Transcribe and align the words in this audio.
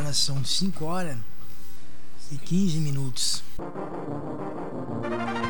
Agora 0.00 0.14
são 0.14 0.42
5 0.42 0.82
horas 0.86 1.18
e 2.32 2.36
15 2.38 2.78
minutos. 2.78 3.42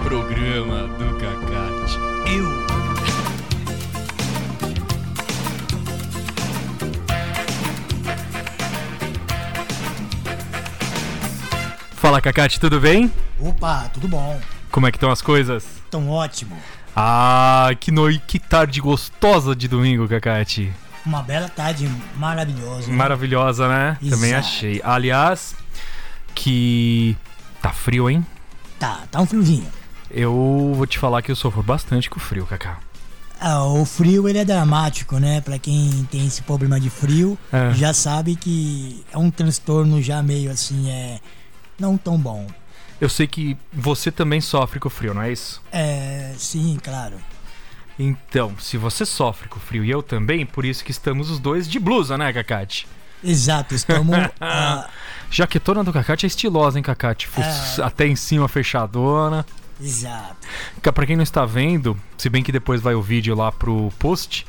Programa 0.03 0.89
do 0.89 1.17
Cacate. 1.21 1.97
Eu. 2.27 2.45
Fala, 11.93 12.21
Cacate, 12.21 12.59
tudo 12.59 12.81
bem? 12.81 13.13
Opa, 13.39 13.89
tudo 13.95 14.09
bom? 14.09 14.41
Como 14.73 14.85
é 14.85 14.91
que 14.91 14.97
estão 14.97 15.13
as 15.13 15.23
coisas? 15.23 15.65
Tão 15.89 16.11
ótimo. 16.11 16.59
Ah, 16.97 17.71
que 17.79 17.93
noite, 17.93 18.25
que 18.27 18.41
tarde 18.41 18.81
gostosa 18.81 19.55
de 19.55 19.69
domingo, 19.69 20.09
Cacate. 20.09 20.75
Uma 21.05 21.23
bela 21.23 21.49
tarde 21.49 21.91
maravilhosa. 22.17 22.89
né? 22.89 22.95
Maravilhosa, 22.95 23.69
né? 23.69 23.97
Também 24.09 24.31
Exato. 24.31 24.47
achei. 24.47 24.81
Aliás, 24.85 25.55
que 26.35 27.17
tá 27.63 27.71
frio, 27.73 28.09
hein? 28.11 28.25
Tá, 28.79 29.03
tá 29.11 29.21
um 29.21 29.27
friozinho. 29.27 29.67
Eu 30.11 30.73
vou 30.75 30.87
te 30.87 30.99
falar 30.99 31.23
que 31.23 31.31
eu 31.31 31.37
sofro 31.37 31.63
bastante 31.63 32.11
com 32.11 32.17
o 32.19 32.21
frio, 32.23 32.47
Cacá. 32.47 32.79
Ah, 33.41 33.65
o 33.65 33.85
frio 33.87 34.29
ele 34.29 34.39
é 34.39 34.45
dramático, 34.45 35.19
né? 35.19 35.41
Pra 35.41 35.59
quem 35.59 36.07
tem 36.11 36.27
esse 36.27 36.43
problema 36.43 36.79
de 36.79 36.91
frio, 36.91 37.39
É. 37.53 37.73
já 37.73 37.95
sabe 37.95 38.37
que 38.37 39.03
é 39.11 39.17
um 39.17 39.31
transtorno 39.31 40.03
já 40.03 40.23
meio 40.23 40.51
assim, 40.51 40.91
é 40.91 41.21
não 41.79 41.97
tão 41.97 42.19
bom. 42.19 42.47
Eu 43.01 43.09
sei 43.09 43.27
que 43.27 43.57
você 43.73 44.11
também 44.11 44.43
sofre 44.43 44.79
com 44.79 44.89
o 44.89 44.91
frio, 44.91 45.15
não 45.15 45.23
é 45.23 45.33
isso? 45.33 45.63
É, 45.73 46.35
sim, 46.37 46.79
claro. 46.83 47.15
Então, 48.03 48.55
se 48.59 48.79
você 48.79 49.05
sofre 49.05 49.47
com 49.47 49.59
o 49.59 49.61
frio 49.61 49.85
e 49.85 49.91
eu 49.91 50.03
também, 50.03 50.47
por 50.47 50.65
isso 50.65 50.83
que 50.83 50.91
estamos 50.91 51.31
os 51.31 51.39
dois 51.39 51.69
de 51.69 51.79
blusa, 51.79 52.17
né, 52.17 52.33
Cacate? 52.33 52.89
Exato, 53.23 53.75
estamos 53.75 54.17
ah, 54.41 54.89
Jaquetona 55.31 55.85
do 55.85 55.93
Cacate 55.93 56.25
é 56.25 56.29
estilosa, 56.29 56.79
hein, 56.79 56.83
Cacate? 56.83 57.29
É. 57.37 57.83
Até 57.83 58.07
em 58.07 58.17
cima 58.17 58.49
fechadona. 58.49 59.45
exato. 59.79 60.35
Pra 60.81 61.05
quem 61.05 61.15
não 61.15 61.23
está 61.23 61.45
vendo, 61.45 61.95
se 62.17 62.31
bem 62.31 62.43
que 62.43 62.51
depois 62.51 62.81
vai 62.81 62.95
o 62.95 63.03
vídeo 63.03 63.35
lá 63.35 63.53
pro 63.53 63.93
post. 63.99 64.47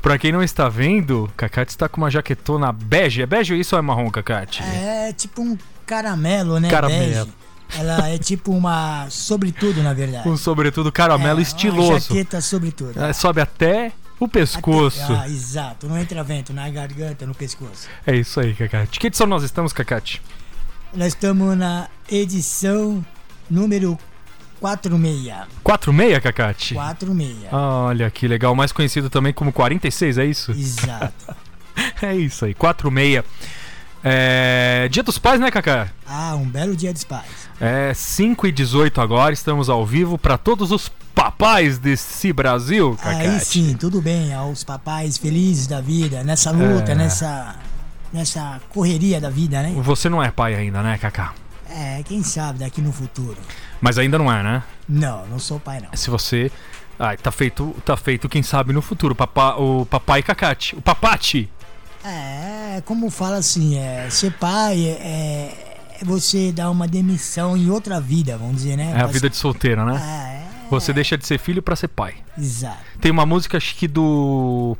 Pra 0.00 0.16
quem 0.16 0.30
não 0.30 0.40
está 0.40 0.68
vendo, 0.68 1.28
Cacate 1.36 1.72
está 1.72 1.88
com 1.88 2.00
uma 2.00 2.10
jaquetona 2.10 2.70
bege. 2.70 3.20
É 3.20 3.26
bege 3.26 3.52
ou 3.52 3.58
isso 3.58 3.74
ou 3.74 3.80
é 3.80 3.82
marrom, 3.82 4.10
Cacate? 4.10 4.62
É 4.62 5.12
tipo 5.12 5.42
um 5.42 5.58
caramelo, 5.84 6.60
né? 6.60 6.70
Caramelo. 6.70 7.26
bege. 7.26 7.32
Ela 7.78 8.08
é 8.10 8.18
tipo 8.18 8.52
uma 8.52 9.06
sobretudo, 9.10 9.82
na 9.82 9.92
verdade. 9.94 10.24
Com 10.24 10.36
sobretudo 10.36 10.92
caramelo 10.92 11.30
É, 11.30 11.34
Uma 11.34 11.42
estiloso. 11.42 12.08
jaqueta 12.08 12.40
sobretudo. 12.40 13.02
É, 13.02 13.12
sobe 13.12 13.40
até 13.40 13.92
o 14.20 14.28
pescoço. 14.28 15.02
Até- 15.02 15.14
ah, 15.14 15.28
exato, 15.28 15.88
não 15.88 15.98
entra 15.98 16.22
vento 16.22 16.52
na 16.52 16.68
garganta, 16.70 17.26
no 17.26 17.34
pescoço. 17.34 17.88
É 18.06 18.14
isso 18.14 18.38
aí, 18.40 18.54
Cacate. 18.54 19.00
Que 19.00 19.06
edição 19.06 19.26
nós 19.26 19.42
estamos, 19.42 19.72
Cacate? 19.72 20.20
Nós 20.94 21.08
estamos 21.08 21.56
na 21.56 21.88
edição 22.10 23.04
número 23.50 23.98
46. 24.60 25.34
46, 25.64 26.18
Cacate? 26.22 26.74
46. 26.74 27.36
Olha 27.52 28.10
que 28.10 28.28
legal. 28.28 28.54
Mais 28.54 28.70
conhecido 28.70 29.08
também 29.10 29.32
como 29.32 29.52
46, 29.52 30.18
é 30.18 30.24
isso? 30.26 30.52
Exato. 30.52 31.34
É 32.02 32.14
isso 32.14 32.44
aí, 32.44 32.52
46. 32.52 33.24
É... 34.04 34.88
Dia 34.90 35.02
dos 35.02 35.18
Pais, 35.18 35.40
né, 35.40 35.50
Cacá? 35.50 35.88
Ah, 36.06 36.34
um 36.34 36.44
belo 36.44 36.74
dia 36.76 36.92
dos 36.92 37.04
pais. 37.04 37.48
É 37.60 37.92
5 37.94 38.46
e 38.46 38.52
18 38.52 39.00
agora, 39.00 39.32
estamos 39.32 39.68
ao 39.68 39.86
vivo 39.86 40.18
para 40.18 40.36
todos 40.36 40.72
os 40.72 40.90
papais 41.14 41.78
desse 41.78 42.32
Brasil, 42.32 42.96
Cacá. 42.96 43.18
Aí 43.18 43.40
sim, 43.40 43.76
tudo 43.78 44.00
bem, 44.02 44.34
aos 44.34 44.64
papais 44.64 45.16
felizes 45.18 45.66
da 45.66 45.80
vida, 45.80 46.24
nessa 46.24 46.50
luta, 46.50 46.92
É. 46.92 46.94
nessa 46.94 47.56
nessa 48.12 48.60
correria 48.68 49.18
da 49.18 49.30
vida, 49.30 49.62
né? 49.62 49.72
Você 49.78 50.08
não 50.08 50.22
é 50.22 50.30
pai 50.30 50.54
ainda, 50.54 50.82
né, 50.82 50.98
Cacá? 50.98 51.32
É, 51.70 52.02
quem 52.02 52.22
sabe 52.22 52.58
daqui 52.58 52.82
no 52.82 52.92
futuro. 52.92 53.38
Mas 53.80 53.96
ainda 53.96 54.18
não 54.18 54.30
é, 54.30 54.42
né? 54.42 54.62
Não, 54.86 55.26
não 55.28 55.38
sou 55.38 55.58
pai 55.58 55.80
não. 55.80 55.88
Se 55.94 56.10
você. 56.10 56.50
Ai, 56.98 57.16
tá 57.16 57.32
feito, 57.32 57.74
tá 57.86 57.96
feito, 57.96 58.28
quem 58.28 58.42
sabe 58.42 58.72
no 58.74 58.82
futuro. 58.82 59.14
Papá, 59.14 59.54
o 59.56 59.86
papai 59.86 60.22
Cacate. 60.22 60.76
O 60.76 60.82
papate. 60.82 61.48
É, 62.04 62.82
como 62.84 63.10
fala 63.10 63.36
assim, 63.36 63.76
é, 63.76 64.08
ser 64.10 64.32
pai 64.32 64.84
é, 64.86 65.54
é 66.00 66.04
você 66.04 66.50
dar 66.52 66.70
uma 66.70 66.88
demissão 66.88 67.56
em 67.56 67.70
outra 67.70 68.00
vida, 68.00 68.36
vamos 68.36 68.56
dizer, 68.56 68.76
né? 68.76 68.92
É 68.96 69.00
a 69.00 69.06
vida 69.06 69.30
de 69.30 69.36
solteiro, 69.36 69.84
né? 69.84 70.00
Ah, 70.02 70.28
é, 70.32 70.68
Você 70.70 70.92
deixa 70.92 71.16
de 71.16 71.26
ser 71.26 71.38
filho 71.38 71.62
pra 71.62 71.76
ser 71.76 71.88
pai. 71.88 72.14
Exato. 72.36 72.78
Tem 73.00 73.10
uma 73.10 73.24
música, 73.26 73.56
acho 73.56 73.74
que 73.76 73.86
do. 73.86 74.76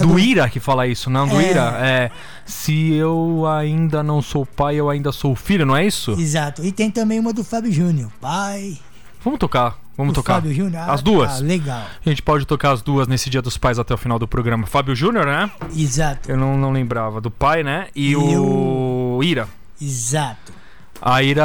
Do 0.00 0.18
Ira 0.18 0.48
que 0.48 0.60
fala 0.60 0.86
isso, 0.86 1.10
não? 1.10 1.26
Do 1.26 1.40
É. 1.40 1.50
Ira. 1.50 1.78
É. 1.80 2.10
Se 2.46 2.92
eu 2.92 3.46
ainda 3.46 4.02
não 4.02 4.22
sou 4.22 4.46
pai, 4.46 4.76
eu 4.76 4.88
ainda 4.88 5.10
sou 5.12 5.34
filho, 5.34 5.66
não 5.66 5.76
é 5.76 5.84
isso? 5.84 6.12
Exato. 6.12 6.64
E 6.64 6.70
tem 6.70 6.90
também 6.90 7.18
uma 7.18 7.32
do 7.32 7.42
Fábio 7.42 7.72
Júnior. 7.72 8.10
Pai. 8.20 8.78
Vamos 9.24 9.38
tocar. 9.38 9.81
Vamos 9.96 10.12
do 10.12 10.16
tocar. 10.16 10.34
Fábio 10.34 10.54
Júnior. 10.54 10.82
Ah, 10.82 10.92
As 10.92 11.02
duas. 11.02 11.38
tá, 11.38 11.44
legal. 11.44 11.84
A 12.04 12.08
gente 12.08 12.22
pode 12.22 12.46
tocar 12.46 12.72
as 12.72 12.80
duas 12.82 13.06
nesse 13.06 13.28
Dia 13.28 13.42
dos 13.42 13.58
Pais 13.58 13.78
até 13.78 13.92
o 13.92 13.98
final 13.98 14.18
do 14.18 14.26
programa. 14.26 14.66
Fábio 14.66 14.94
Júnior, 14.94 15.26
né? 15.26 15.50
Exato. 15.76 16.30
Eu 16.30 16.36
não, 16.36 16.56
não 16.56 16.70
lembrava. 16.72 17.20
Do 17.20 17.30
pai, 17.30 17.62
né? 17.62 17.88
E, 17.94 18.12
E 18.12 18.16
o 18.16 19.20
Ira. 19.22 19.48
Exato. 19.80 20.52
A 21.00 21.22
Ira. 21.22 21.44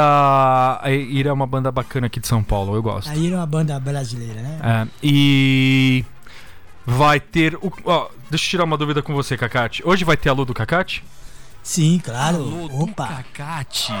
A 0.80 0.90
Ira 0.90 1.30
é 1.30 1.32
uma 1.32 1.46
banda 1.46 1.70
bacana 1.70 2.06
aqui 2.06 2.20
de 2.20 2.26
São 2.28 2.42
Paulo, 2.42 2.74
eu 2.74 2.82
gosto. 2.82 3.10
Aí 3.10 3.26
era 3.26 3.36
uma 3.36 3.46
banda 3.46 3.78
brasileira, 3.78 4.40
né? 4.40 4.58
É, 4.62 4.88
e. 5.02 6.04
Vai 6.86 7.20
ter. 7.20 7.54
O, 7.56 7.70
ó, 7.84 8.08
deixa 8.30 8.46
eu 8.46 8.50
tirar 8.50 8.64
uma 8.64 8.78
dúvida 8.78 9.02
com 9.02 9.12
você, 9.14 9.36
Cacate. 9.36 9.82
Hoje 9.84 10.04
vai 10.04 10.16
ter 10.16 10.30
a 10.30 10.32
Lu 10.32 10.44
do 10.46 10.54
Cacate? 10.54 11.04
Sim, 11.62 12.00
claro. 12.02 12.66
Opa, 12.82 13.22
Cacate. 13.34 13.92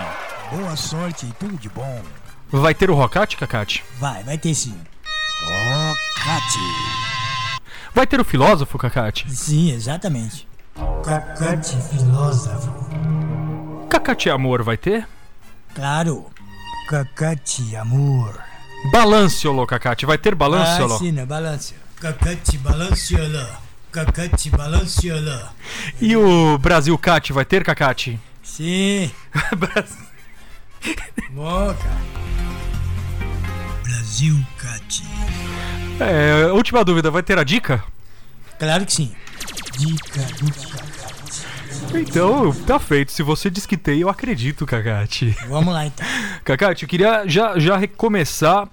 boa 0.50 0.74
sorte 0.74 1.26
e 1.26 1.32
tudo 1.32 1.56
de 1.58 1.68
bom. 1.68 2.02
Vai 2.50 2.74
ter 2.74 2.90
o 2.90 2.94
Rocate, 2.94 3.36
Cacate? 3.36 3.84
Vai, 3.98 4.22
vai 4.22 4.38
ter 4.38 4.54
sim. 4.54 4.74
Ó, 5.44 5.94
Cate. 6.16 6.58
Vai 7.94 8.06
ter 8.06 8.20
o 8.20 8.24
filósofo, 8.24 8.78
Cacate? 8.78 9.30
Sim, 9.30 9.72
exatamente. 9.72 10.48
Cacate 11.04 11.76
filósofo. 11.90 12.72
Cacate 13.90 14.30
Amor 14.30 14.62
vai 14.62 14.76
ter? 14.76 15.06
Claro. 15.74 16.26
Cacate 16.88 17.76
amor. 17.76 18.40
Balanciolo, 18.90 19.66
Cacate. 19.66 20.06
Vai 20.06 20.16
ter 20.16 20.34
Balanciolo? 20.34 20.94
Ah, 20.94 20.98
sim, 20.98 21.12
né? 21.12 21.26
Balança. 21.26 21.74
Cacate 22.00 22.56
balanciola. 22.58 23.60
Cacate 23.92 24.50
balanciola. 24.50 25.52
E 26.00 26.16
o 26.16 26.56
Brasil 26.58 26.96
Cat 26.96 27.32
vai 27.32 27.44
ter, 27.44 27.64
Cacate? 27.64 28.18
Sim. 28.42 29.10
Boca. 31.30 31.88
Brasil 33.82 34.36
Cat. 34.58 35.02
É, 36.00 36.46
última 36.52 36.84
dúvida, 36.84 37.10
vai 37.10 37.22
ter 37.22 37.38
a 37.38 37.44
dica? 37.44 37.82
Claro 38.58 38.84
que 38.84 38.92
sim. 38.92 39.14
Dica 39.78 40.20
do 40.20 40.52
Cacate. 40.52 41.46
Então, 41.94 42.52
tá 42.66 42.78
feito. 42.78 43.12
Se 43.12 43.22
você 43.22 43.48
diz 43.48 43.66
que 43.66 43.76
tem, 43.76 44.00
eu 44.00 44.08
acredito, 44.08 44.66
Cacate. 44.66 45.36
Vamos 45.48 45.72
lá 45.72 45.86
então. 45.86 46.06
Cacate, 46.44 46.82
eu 46.82 46.88
queria 46.88 47.24
já, 47.26 47.58
já 47.58 47.76
recomeçar 47.76 48.68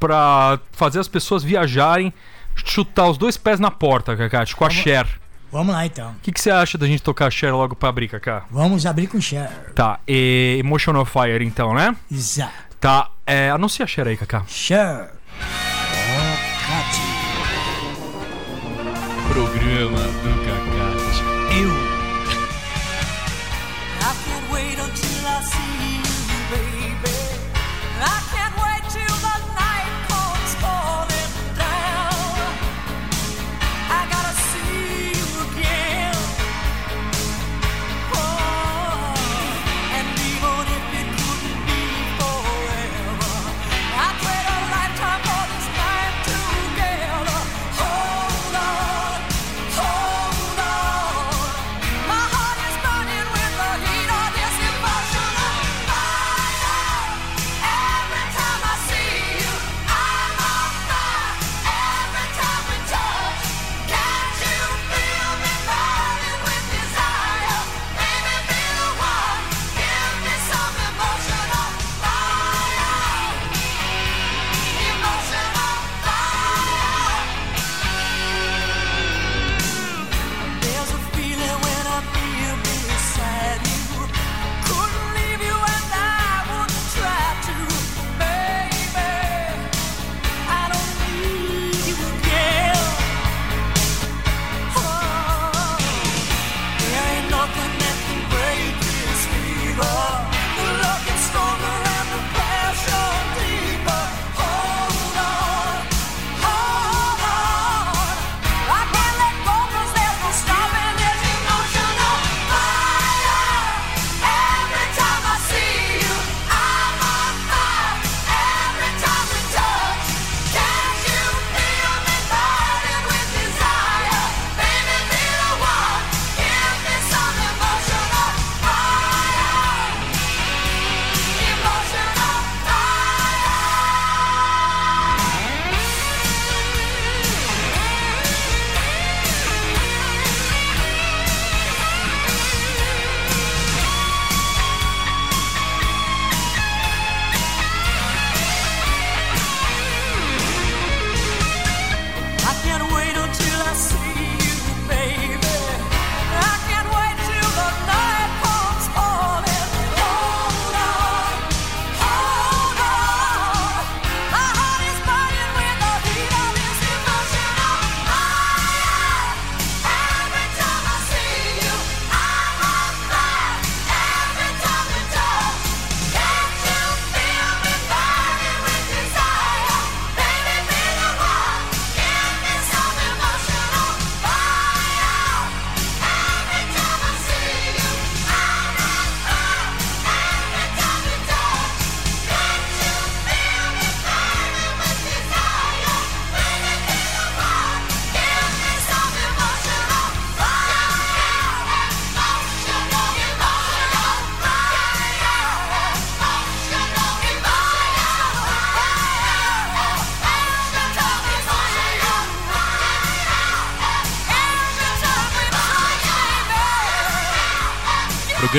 pra 0.00 0.58
fazer 0.72 1.00
as 1.00 1.08
pessoas 1.08 1.42
viajarem, 1.42 2.12
chutar 2.54 3.08
os 3.08 3.16
dois 3.16 3.36
pés 3.36 3.60
na 3.60 3.70
porta, 3.70 4.16
Cacate, 4.16 4.54
com 4.56 4.64
a 4.64 4.70
Cher. 4.70 5.06
Vamos 5.54 5.72
lá 5.72 5.86
então. 5.86 6.10
O 6.10 6.20
que, 6.20 6.32
que 6.32 6.40
você 6.40 6.50
acha 6.50 6.76
da 6.76 6.84
gente 6.84 7.00
tocar 7.00 7.30
Cher 7.30 7.54
logo 7.54 7.76
pra 7.76 7.88
abrir, 7.88 8.08
Cacá? 8.08 8.44
Vamos 8.50 8.84
abrir 8.86 9.06
com 9.06 9.20
Cher. 9.20 9.48
Tá, 9.72 10.00
e 10.06 10.56
Emotional 10.58 11.04
Fire 11.04 11.44
então, 11.44 11.72
né? 11.72 11.94
Exato. 12.10 12.52
Tá, 12.80 13.08
é, 13.24 13.50
anuncia 13.50 13.84
a 13.84 13.86
Cher 13.86 14.08
aí, 14.08 14.16
Cacá. 14.16 14.42
Cher. 14.48 15.12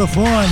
Microfone. 0.00 0.48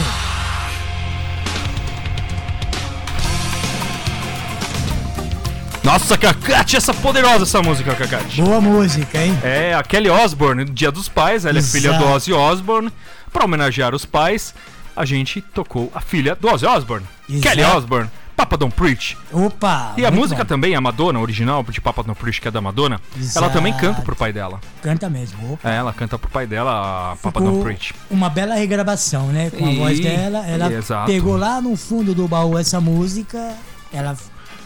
Nossa, 5.83 6.19
Cacate, 6.19 6.76
essa 6.76 6.93
poderosa 6.93 7.45
essa 7.45 7.62
música, 7.62 7.95
Cacate. 7.95 8.43
Boa 8.43 8.61
música, 8.61 9.25
hein? 9.25 9.38
É, 9.43 9.73
a 9.73 9.83
Kelly 9.83 10.11
Osbourne, 10.11 10.64
no 10.64 10.71
Dia 10.71 10.90
dos 10.90 11.09
Pais, 11.09 11.47
ela 11.47 11.59
é 11.59 11.62
filha 11.62 11.93
do 11.93 11.97
Exato. 11.97 12.14
Ozzy 12.14 12.33
Osbourne. 12.35 12.93
Pra 13.33 13.45
homenagear 13.45 13.95
os 13.95 14.05
pais, 14.05 14.55
a 14.95 15.05
gente 15.05 15.40
tocou 15.40 15.90
a 15.95 16.00
filha 16.00 16.35
do 16.35 16.49
Ozzy 16.49 16.67
Osbourne, 16.67 17.07
Exato. 17.28 17.43
Kelly 17.43 17.62
Osbourne, 17.64 18.11
Papa 18.38 18.57
Don't 18.57 18.73
Preach. 18.73 19.18
Opa! 19.33 19.95
E 19.97 20.07
a 20.07 20.12
música 20.12 20.45
bom. 20.45 20.49
também, 20.49 20.76
a 20.76 20.80
Madonna, 20.80 21.18
original 21.18 21.64
de 21.64 21.80
Papa 21.80 22.04
Don't 22.04 22.18
Preach, 22.21 22.40
que 22.40 22.47
é 22.47 22.50
da 22.52 22.61
Madonna, 22.61 23.00
ela 23.16 23.21
Exato. 23.25 23.50
também 23.52 23.73
canta 23.76 24.00
pro 24.00 24.14
pai 24.14 24.33
dela. 24.33 24.61
Canta 24.80 25.11
mesmo. 25.11 25.54
Opa. 25.54 25.68
É, 25.68 25.75
ela 25.75 25.92
canta 25.92 26.16
pro 26.16 26.30
pai 26.30 26.47
dela, 26.47 27.14
a 27.14 27.16
Papa 27.16 27.40
Don't 27.40 27.61
Preach. 27.64 27.92
uma 28.09 28.30
bela 28.30 28.54
regravação, 28.54 29.26
né? 29.26 29.50
Com 29.50 29.66
a 29.66 29.73
E- 29.73 29.78
voz 29.78 29.99
dela. 29.99 30.47
Ela 30.47 30.73
exato. 30.73 31.07
pegou 31.11 31.37
lá 31.37 31.61
no 31.61 31.75
fundo 31.76 32.14
do 32.14 32.28
baú 32.28 32.57
essa 32.57 32.80
música. 32.80 33.54
Ela 33.92 34.16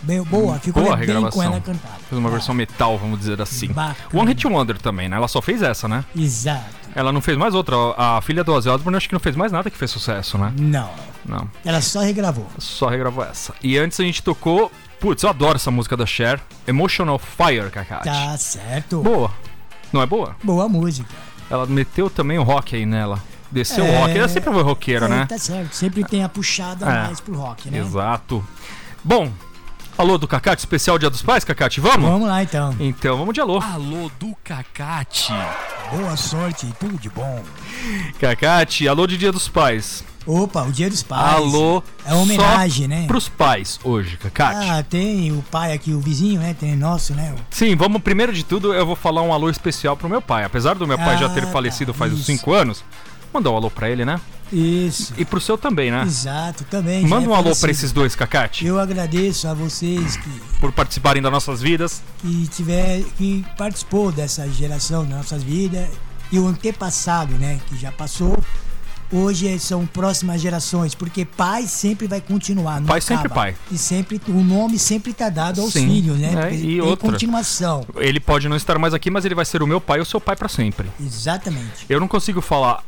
bem 0.03 0.23
boa, 0.23 0.59
ficou 0.59 0.83
Boa 0.83 0.95
bem 0.97 1.07
com 1.31 1.43
ela 1.43 1.59
cantada. 1.61 1.95
Fez 2.11 2.19
uma 2.19 2.29
versão 2.29 2.55
metal, 2.55 2.99
vamos 2.99 3.21
dizer 3.21 3.41
assim. 3.41 3.69
Bacana. 3.69 3.97
One 4.13 4.29
Hit 4.29 4.47
Wonder 4.47 4.77
também, 4.77 5.09
né? 5.09 5.17
Ela 5.17 5.29
só 5.29 5.41
fez 5.41 5.63
essa, 5.63 5.89
né? 5.89 6.05
Exato. 6.15 6.82
Ela 6.95 7.11
não 7.13 7.21
fez 7.21 7.37
mais 7.39 7.55
outra. 7.55 7.75
A 7.97 8.21
filha 8.21 8.45
do 8.45 8.53
Ozzy 8.53 8.69
Osbourne 8.69 8.97
acho 8.97 9.09
que 9.09 9.15
não 9.15 9.21
fez 9.21 9.35
mais 9.37 9.51
nada 9.53 9.71
que 9.71 9.77
fez 9.79 9.91
sucesso, 9.91 10.37
né? 10.39 10.53
Não. 10.59 10.91
Não. 11.25 11.49
Ela 11.65 11.81
só 11.81 12.01
regravou. 12.01 12.47
Só 12.59 12.89
regravou 12.89 13.25
essa. 13.25 13.55
E 13.63 13.79
antes 13.79 13.99
a 14.01 14.03
gente 14.05 14.23
tocou. 14.23 14.71
Putz, 15.01 15.23
eu 15.23 15.31
adoro 15.31 15.57
essa 15.57 15.71
música 15.71 15.97
da 15.97 16.07
Cher. 16.07 16.41
Emotional 16.67 17.19
Fire, 17.19 17.71
Kakati. 17.71 18.05
Tá 18.05 18.37
certo. 18.37 19.01
Boa. 19.03 19.31
Não 19.93 20.01
é 20.03 20.07
boa? 20.07 20.37
Boa 20.43 20.69
música. 20.69 21.09
Ela 21.51 21.67
meteu 21.67 22.09
também 22.09 22.39
o 22.39 22.43
rock 22.43 22.77
aí 22.77 22.87
nela. 22.87 23.19
Desceu 23.51 23.85
o 23.85 23.87
É. 23.89 23.99
rock. 24.01 24.17
Ela 24.19 24.29
sempre 24.29 24.53
foi 24.53 24.63
roqueira, 24.63 25.07
É, 25.07 25.09
né? 25.09 25.27
Tá 25.29 25.39
certo. 25.39 25.73
Sempre 25.75 26.05
tem 26.05 26.23
a 26.25 26.29
puxada 26.29 26.87
É. 26.87 27.03
mais 27.05 27.21
pro 27.21 27.35
rock, 27.37 27.69
né? 27.71 27.79
Exato. 27.79 28.43
Bom, 29.05 29.31
alô 29.97 30.19
do 30.19 30.27
Cacate, 30.27 30.61
especial 30.61 30.99
Dia 30.99 31.11
dos 31.11 31.23
Pais, 31.23 31.45
Cacate, 31.45 31.81
vamos? 31.81 32.09
Vamos 32.09 32.29
lá 32.29 32.43
então. 32.43 32.75
Então 32.81 33.17
vamos 33.17 33.35
de 33.35 33.41
alô. 33.41 33.61
Alô 33.61 34.11
do 34.19 34.35
Cacate. 34.43 35.33
Boa 35.91 36.17
sorte 36.17 36.67
e 36.67 36.73
tudo 36.73 36.99
de 36.99 37.11
bom. 37.11 37.43
Cacate, 38.19 38.89
alô 38.89 39.07
de 39.07 39.17
Dia 39.17 39.33
dos 39.33 39.49
Pais. 39.49 40.05
Opa, 40.25 40.63
o 40.63 40.73
Dia 40.73 40.89
dos 40.89 41.03
Pais. 41.03 41.35
Alô. 41.35 41.83
É 42.07 42.13
uma 42.13 42.23
homenagem, 42.23 42.85
só 42.85 42.89
né? 42.89 43.07
Pros 43.07 43.29
pais 43.29 43.81
hoje, 43.83 44.17
Cacate. 44.17 44.71
Ah, 44.71 44.83
tem 44.83 45.33
o 45.33 45.43
pai 45.51 45.73
aqui, 45.73 45.93
o 45.93 46.01
vizinho, 46.01 46.41
né? 46.41 46.55
Tem 46.59 46.77
nosso, 46.77 47.13
né? 47.15 47.35
Sim, 47.51 47.75
vamos. 47.75 48.01
Primeiro 48.03 48.33
de 48.33 48.45
tudo, 48.45 48.73
eu 48.73 48.87
vou 48.87 48.95
falar 48.95 49.23
um 49.23 49.33
alô 49.33 49.51
especial 49.51 49.97
pro 49.97 50.09
meu 50.09 50.23
pai. 50.23 50.45
Apesar 50.45 50.75
do 50.75 50.87
meu 50.87 50.97
pai 50.97 51.19
já 51.19 51.29
ter 51.29 51.43
Ah, 51.45 51.49
falecido 51.49 51.93
faz 51.93 52.13
uns 52.13 52.21
isso. 52.21 52.27
5 52.27 52.53
anos, 52.53 52.85
mandar 53.35 53.51
um 53.51 53.57
alô 53.57 53.71
pra 53.71 53.91
ele, 53.91 54.05
né? 54.05 54.21
Isso. 54.53 55.15
E 55.17 55.25
pro 55.25 55.41
seu 55.41 55.57
também, 55.57 55.91
né? 55.91 56.03
Exato, 56.03 56.65
também. 56.65 57.07
Manda 57.07 57.27
é 57.27 57.29
um 57.29 57.33
alô 57.33 57.43
falecido. 57.45 57.61
pra 57.63 57.71
esses 57.71 57.93
dois, 57.93 58.15
Cacate, 58.15 58.67
Eu 58.67 58.79
agradeço 58.79 59.49
a 59.49 59.55
vocês 59.55 60.17
que, 60.17 60.31
por 60.61 60.71
participarem 60.73 61.23
das 61.23 61.33
nossas 61.33 61.61
vidas. 61.63 62.03
que 62.19 62.47
tiver, 62.49 63.03
que 63.17 63.45
participou 63.57 64.13
dessa 64.13 64.49
geração 64.49 65.05
das 65.05 65.17
nossas 65.17 65.43
vidas 65.43 65.89
e 66.31 66.39
o 66.39 66.47
antepassado, 66.47 67.35
né, 67.35 67.61
que 67.67 67.77
já 67.79 67.91
passou, 67.93 68.39
hoje 69.11 69.59
são 69.59 69.85
próximas 69.87 70.41
gerações, 70.41 70.95
porque 70.95 71.25
pai 71.25 71.67
sempre 71.67 72.07
vai 72.07 72.21
continuar, 72.21 72.81
não 72.81 72.87
Pai 72.87 73.01
sempre 73.01 73.27
acaba. 73.27 73.35
pai. 73.35 73.57
E 73.71 73.77
sempre 73.79 74.21
o 74.29 74.43
nome 74.43 74.79
sempre 74.79 75.13
tá 75.13 75.29
dado 75.29 75.61
aos 75.61 75.73
Sim, 75.73 75.87
filhos, 75.87 76.19
né? 76.19 76.51
é, 76.51 76.55
e 76.55 76.81
outra. 76.81 77.11
continuação. 77.11 77.87
Ele 77.97 78.19
pode 78.21 78.49
não 78.49 78.57
estar 78.57 78.79
mais 78.79 78.95
aqui, 78.95 79.11
mas 79.11 79.25
ele 79.25 79.35
vai 79.35 79.45
ser 79.45 79.63
o 79.63 79.67
meu 79.67 79.81
pai 79.81 79.99
ou 79.99 80.05
seu 80.05 80.21
pai 80.21 80.37
pra 80.37 80.49
sempre. 80.49 80.89
Exatamente. 81.01 81.85
Eu 81.89 82.01
não 82.01 82.09
consigo 82.09 82.41
falar 82.41 82.83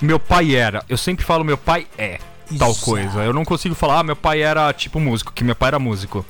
meu 0.00 0.18
pai 0.18 0.54
era. 0.54 0.84
Eu 0.88 0.96
sempre 0.96 1.24
falo 1.24 1.44
meu 1.44 1.58
pai 1.58 1.86
é 1.96 2.18
tal 2.58 2.70
Exato. 2.70 2.84
coisa. 2.84 3.24
Eu 3.24 3.32
não 3.32 3.44
consigo 3.44 3.74
falar 3.74 4.00
ah, 4.00 4.02
meu 4.02 4.16
pai 4.16 4.42
era 4.42 4.72
tipo 4.72 4.98
músico, 4.98 5.32
que 5.32 5.44
meu 5.44 5.54
pai 5.56 5.68
era 5.68 5.78
músico. 5.78 6.24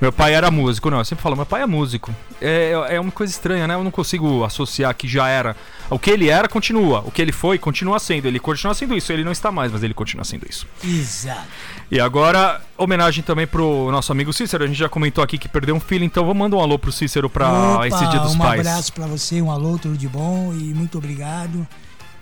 Meu 0.00 0.10
pai 0.10 0.32
era 0.34 0.50
músico, 0.50 0.88
não. 0.88 0.96
Eu 0.98 1.04
sempre 1.04 1.22
falo 1.22 1.36
meu 1.36 1.44
pai 1.44 1.60
é 1.60 1.66
músico. 1.66 2.14
É, 2.40 2.72
é 2.88 2.98
uma 2.98 3.12
coisa 3.12 3.30
estranha, 3.30 3.66
né? 3.66 3.74
Eu 3.74 3.84
não 3.84 3.90
consigo 3.90 4.42
associar 4.44 4.94
que 4.94 5.06
já 5.06 5.28
era. 5.28 5.54
O 5.90 5.98
que 5.98 6.10
ele 6.10 6.30
era 6.30 6.48
continua. 6.48 7.00
O 7.00 7.10
que 7.10 7.20
ele 7.20 7.32
foi 7.32 7.58
continua 7.58 7.98
sendo. 7.98 8.26
Ele 8.26 8.40
continua 8.40 8.72
sendo 8.72 8.96
isso. 8.96 9.12
Ele 9.12 9.22
não 9.22 9.30
está 9.32 9.52
mais, 9.52 9.70
mas 9.70 9.82
ele 9.82 9.92
continua 9.92 10.24
sendo 10.24 10.46
isso. 10.48 10.66
Exato. 10.82 11.46
E 11.90 12.00
agora, 12.00 12.62
homenagem 12.78 13.22
também 13.22 13.46
pro 13.46 13.90
nosso 13.92 14.10
amigo 14.10 14.32
Cícero. 14.32 14.64
A 14.64 14.66
gente 14.66 14.78
já 14.78 14.88
comentou 14.88 15.22
aqui 15.22 15.36
que 15.36 15.48
perdeu 15.48 15.74
um 15.74 15.80
filho, 15.80 16.02
então 16.04 16.24
vamos 16.24 16.38
mandar 16.38 16.56
um 16.56 16.60
alô 16.60 16.78
pro 16.78 16.90
Cícero 16.90 17.28
pra 17.28 17.74
Opa, 17.74 17.86
esse 17.88 18.06
dia 18.06 18.20
dos 18.20 18.34
um 18.34 18.38
pais. 18.38 18.60
abraço 18.66 18.92
pra 18.94 19.06
você, 19.06 19.42
um 19.42 19.50
alô, 19.50 19.76
tudo 19.76 19.98
de 19.98 20.08
bom 20.08 20.50
e 20.54 20.72
muito 20.72 20.96
obrigado. 20.96 21.68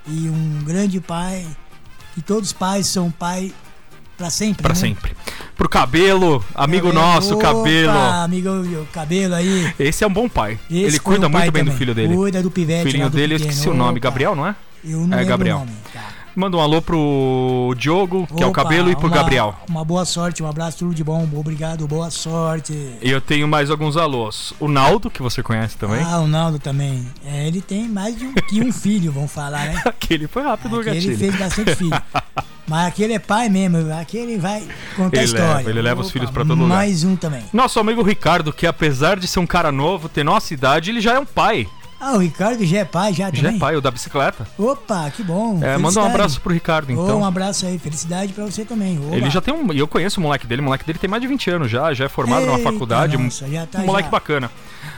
E 0.09 0.29
um 0.29 0.63
grande 0.65 1.01
pai, 1.01 1.47
que 2.15 2.23
todos 2.23 2.49
os 2.49 2.53
pais 2.53 2.87
são 2.87 3.11
pai 3.11 3.53
pra 4.17 4.31
sempre. 4.31 4.63
Pra 4.63 4.71
né? 4.75 4.75
sempre. 4.75 5.17
Pro 5.57 5.69
cabelo, 5.69 6.43
amigo 6.55 6.89
Cabelo, 6.89 7.05
nosso, 7.05 7.35
opa, 7.35 7.43
cabelo. 7.43 7.91
Amigo 7.99 8.49
o 8.51 8.87
cabelo 8.93 9.35
aí. 9.35 9.73
Esse 9.79 10.05
é 10.05 10.07
um 10.07 10.13
bom 10.13 10.29
pai. 10.29 10.59
Esse 10.71 10.83
ele 10.85 10.99
cuida 10.99 11.27
um 11.27 11.31
muito 11.31 11.51
bem 11.53 11.63
do 11.63 11.67
também. 11.67 11.79
filho 11.79 11.95
dele. 11.95 12.15
Cuida 12.15 12.43
do 12.43 12.51
pivete 12.51 12.85
filhinho 12.85 13.05
lá 13.05 13.11
do 13.11 13.17
dele, 13.17 13.35
eu 13.35 13.39
pequeno. 13.39 13.53
esqueci 13.53 13.69
o 13.69 13.75
nome. 13.75 13.99
Opa, 13.99 14.09
Gabriel, 14.09 14.35
não 14.35 14.47
é? 14.47 14.55
Eu 14.85 15.07
não 15.07 15.19
É, 15.19 15.25
Gabriel. 15.25 15.57
o 15.57 15.61
nome, 15.61 15.73
tá. 15.93 16.18
Manda 16.39 16.57
um 16.57 16.61
alô 16.61 16.81
pro 16.81 17.75
Diogo, 17.77 18.25
que 18.29 18.41
é 18.41 18.47
o 18.47 18.51
Opa, 18.51 18.63
cabelo, 18.63 18.89
e 18.89 18.95
pro 18.95 19.09
uma- 19.09 19.17
Gabriel. 19.17 19.57
Uma 19.69 19.85
boa 19.85 20.05
sorte, 20.05 20.41
um 20.41 20.47
abraço, 20.49 20.79
tudo 20.79 20.95
de 20.95 21.03
bom. 21.03 21.29
Obrigado, 21.35 21.85
boa 21.89 22.13
sorte. 22.13 22.73
E 23.03 23.11
eu 23.11 23.21
tenho 23.21 23.49
mais 23.49 23.73
alguns 23.73 23.97
alôs. 23.97 24.55
O 24.61 24.69
Naldo, 24.69 25.11
que 25.11 25.21
você 25.21 25.43
conhece 25.43 25.77
também. 25.77 26.01
Ah, 26.01 26.21
o 26.21 26.29
Naldo 26.29 26.61
também. 26.61 27.05
É, 27.27 27.45
ele 27.49 27.61
tem 27.61 27.89
mais 27.89 28.17
de 28.17 28.25
um, 28.25 28.33
que 28.35 28.63
um 28.63 28.73
filho, 28.73 29.11
vamos 29.11 29.33
falar, 29.33 29.65
né? 29.67 29.83
Aquele 29.85 30.29
foi 30.29 30.45
rápido 30.45 30.77
o 30.77 30.81
Aquele 30.81 30.95
gatilho. 30.95 31.19
fez 31.19 31.35
bastante 31.37 31.75
filho. 31.75 32.01
Mas 32.69 32.87
aquele 32.89 33.15
é 33.15 33.19
pai 33.19 33.49
mesmo, 33.49 33.79
aquele 33.95 34.37
vai 34.37 34.61
contar 34.95 35.17
Ele 35.17 35.21
a 35.23 35.25
história. 35.25 35.55
leva, 35.57 35.71
ele 35.71 35.81
leva 35.81 36.01
os 36.03 36.11
filhos 36.11 36.31
pra 36.31 36.45
todo 36.45 36.55
lugar. 36.61 36.77
Mais 36.77 37.03
um 37.03 37.17
também. 37.17 37.43
Nosso 37.51 37.81
amigo 37.81 38.03
Ricardo, 38.03 38.53
que 38.53 38.67
apesar 38.67 39.19
de 39.19 39.27
ser 39.27 39.41
um 39.41 39.47
cara 39.47 39.73
novo, 39.73 40.07
ter 40.07 40.23
nossa 40.23 40.53
idade, 40.53 40.91
ele 40.91 41.01
já 41.01 41.15
é 41.15 41.19
um 41.19 41.25
pai. 41.25 41.67
Ah, 42.01 42.13
o 42.13 42.19
Ricardo 42.19 42.65
já 42.65 42.79
é 42.79 42.85
pai, 42.85 43.13
já 43.13 43.27
também? 43.27 43.41
Já 43.43 43.51
é 43.51 43.59
pai, 43.59 43.77
o 43.77 43.81
da 43.81 43.91
bicicleta. 43.91 44.47
Opa, 44.57 45.11
que 45.11 45.23
bom. 45.23 45.59
É, 45.63 45.77
manda 45.77 46.01
um 46.01 46.05
abraço 46.07 46.41
pro 46.41 46.53
Ricardo, 46.53 46.93
então. 46.93 47.21
um 47.21 47.25
abraço 47.25 47.67
aí, 47.67 47.77
felicidade 47.79 48.33
pra 48.33 48.45
você 48.45 48.65
também. 48.65 48.99
Oba. 49.05 49.17
Ele 49.17 49.29
já 49.31 49.41
tem 49.41 49.53
um. 49.53 49.73
Eu 49.73 49.89
conheço 49.89 50.21
o 50.21 50.23
moleque 50.23 50.47
dele, 50.47 50.61
o 50.63 50.65
moleque 50.65 50.85
dele 50.87 50.99
tem 50.99 51.11
mais 51.11 51.21
de 51.21 51.27
20 51.27 51.51
anos 51.51 51.71
já, 51.71 51.93
já 51.93 52.05
é 52.05 52.09
formado 52.09 52.47
numa 52.47 52.59
Eita, 52.59 52.71
faculdade. 52.73 53.17
um- 53.17 53.25
nossa, 53.25 53.49
já 53.49 53.67
tá 53.67 53.81
um 53.81 53.87
moleque 53.87 54.05
já. 54.07 54.11
bacana. 54.13 54.51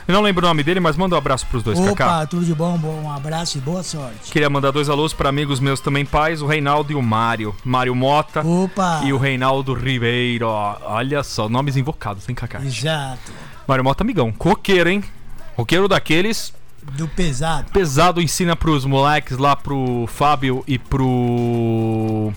Eu 0.07 0.15
não 0.15 0.21
lembro 0.23 0.45
o 0.45 0.49
nome 0.49 0.63
dele, 0.63 0.79
mas 0.81 0.97
manda 0.97 1.15
um 1.15 1.19
abraço 1.19 1.47
pros 1.47 1.63
dois, 1.63 1.79
Kaká. 1.81 2.07
Opa, 2.19 2.27
tudo 2.27 2.45
de 2.45 2.55
bom, 2.55 2.77
bom, 2.77 3.01
um 3.05 3.11
abraço 3.11 3.57
e 3.57 3.61
boa 3.61 3.83
sorte. 3.83 4.31
Queria 4.31 4.51
mandar 4.51 4.71
dois 4.71 4.89
alôs 4.89 5.13
para 5.15 5.29
amigos 5.29 5.59
meus 5.61 5.81
também 5.81 6.05
pais, 6.05 6.43
o 6.43 6.47
Reinaldo 6.47 6.93
e 6.93 6.95
o 6.95 7.03
Mário. 7.03 7.55
Mário 7.65 7.95
Mota 7.95 8.47
Opa. 8.47 9.01
e 9.05 9.13
o 9.13 9.17
Reinaldo 9.19 9.73
Ribeiro. 9.73 10.49
Olha 10.49 11.23
só, 11.23 11.49
nomes 11.49 11.77
invocados, 11.77 12.29
hein, 12.29 12.35
Kaká? 12.35 12.61
Exato. 12.63 13.33
Mário 13.67 13.85
Mota, 13.85 14.03
amigão. 14.03 14.35
Roqueiro, 14.39 14.91
hein? 14.91 15.03
Roqueiro 15.57 15.89
daqueles. 15.89 16.53
Do 16.97 17.07
pesado. 17.09 17.71
Pesado 17.73 18.21
ensina 18.21 18.57
pros 18.57 18.85
moleques 18.85 19.39
lá 19.39 19.55
pro 19.55 20.07
Fábio 20.09 20.65
e 20.67 20.79
pro. 20.79 22.33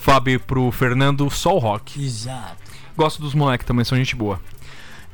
Fábio 0.00 0.34
e 0.34 0.38
pro 0.38 0.70
Fernando 0.70 1.28
só 1.30 1.54
o 1.54 1.58
rock. 1.58 2.02
Exato. 2.04 2.56
Gosto 2.96 3.20
dos 3.20 3.34
moleques 3.34 3.66
também, 3.66 3.84
são 3.84 3.96
gente 3.98 4.14
boa. 4.14 4.40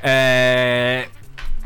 É. 0.02 1.08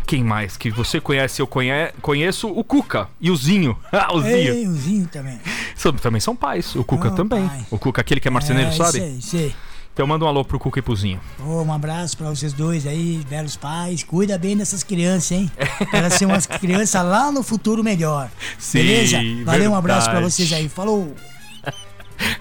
Quem 0.07 0.23
mais 0.23 0.57
que 0.57 0.71
você 0.71 1.01
conhece? 1.01 1.41
Eu 1.41 1.47
conhe... 1.47 1.91
conheço 2.03 2.49
o 2.49 2.63
Cuca 2.63 3.09
e 3.19 3.31
o 3.31 3.37
Zinho. 3.37 3.77
Ah, 3.91 4.13
o 4.15 4.21
Zinho. 4.21 4.53
Ei, 4.53 4.67
o 4.69 4.73
Zinho 4.75 5.07
também. 5.07 5.41
São- 5.75 5.93
também 5.95 6.21
são 6.21 6.37
pais. 6.37 6.75
O 6.77 6.85
Cuca 6.85 7.11
também. 7.11 7.49
pai. 7.49 7.67
O 7.71 7.79
Cuca, 7.79 8.03
aquele 8.03 8.21
que 8.21 8.29
é 8.29 8.31
marceneiro, 8.31 8.69
é, 8.69 8.73
sabe? 8.73 8.99
Sei, 8.99 9.21
sei. 9.23 9.55
Então 9.95 10.09
manda 10.09 10.25
um 10.25 10.29
alô 10.29 10.45
pro 10.45 10.59
Cuca 10.59 10.81
e 10.81 10.83
pro 10.83 10.95
Zinho. 10.97 11.21
Ô, 11.39 11.63
um 11.63 11.73
abraço 11.73 12.17
pra 12.19 12.29
vocês 12.29 12.53
dois 12.53 12.85
aí, 12.85 13.25
belos 13.31 13.55
pais. 13.55 14.03
Cuida 14.03 14.37
bem 14.37 14.57
dessas 14.57 14.83
crianças, 14.83 15.31
hein? 15.31 15.49
Pra 15.89 16.01
elas 16.01 16.15
serem 16.15 16.35
umas 16.35 16.47
crianças 16.47 17.05
lá 17.05 17.31
no 17.31 17.45
futuro 17.45 17.83
melhor. 17.85 18.29
Sim, 18.59 18.79
Beleza? 18.79 19.19
Valeu, 19.45 19.71
um 19.71 19.77
abraço 19.77 20.07
pra 20.07 20.15
verdade. 20.15 20.33
vocês 20.35 20.53
aí. 20.53 20.69
Falou! 20.69 21.15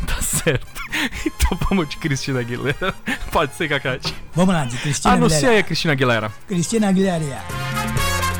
Tá 0.05 0.21
certo. 0.21 0.67
Então 1.25 1.57
vamos 1.67 1.89
de 1.89 1.97
Cristina 1.97 2.39
Aguilera. 2.39 2.93
Pode 3.31 3.55
ser, 3.55 3.67
Cacate. 3.67 4.13
Vamos 4.35 4.53
lá, 4.53 4.65
de 4.65 4.77
Cristina 4.77 5.13
Anuncia 5.15 5.37
Aguilera. 5.37 5.53
aí 5.55 5.59
a 5.59 5.63
Cristina 5.63 5.93
Aguilera. 5.93 6.31
Cristina 6.47 6.89
Aguilera. 6.89 7.43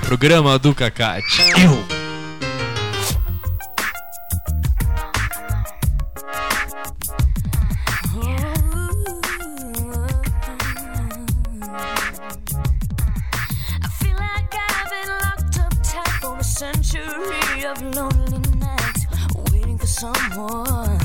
Programa 0.05 0.59
do 0.59 0.75
Cacate. 0.75 1.41
I 1.41 2.02
of 17.65 17.81
lonely 17.95 18.39
nights, 18.59 19.05
waiting 19.51 19.77
for 19.77 19.87
someone 19.87 21.02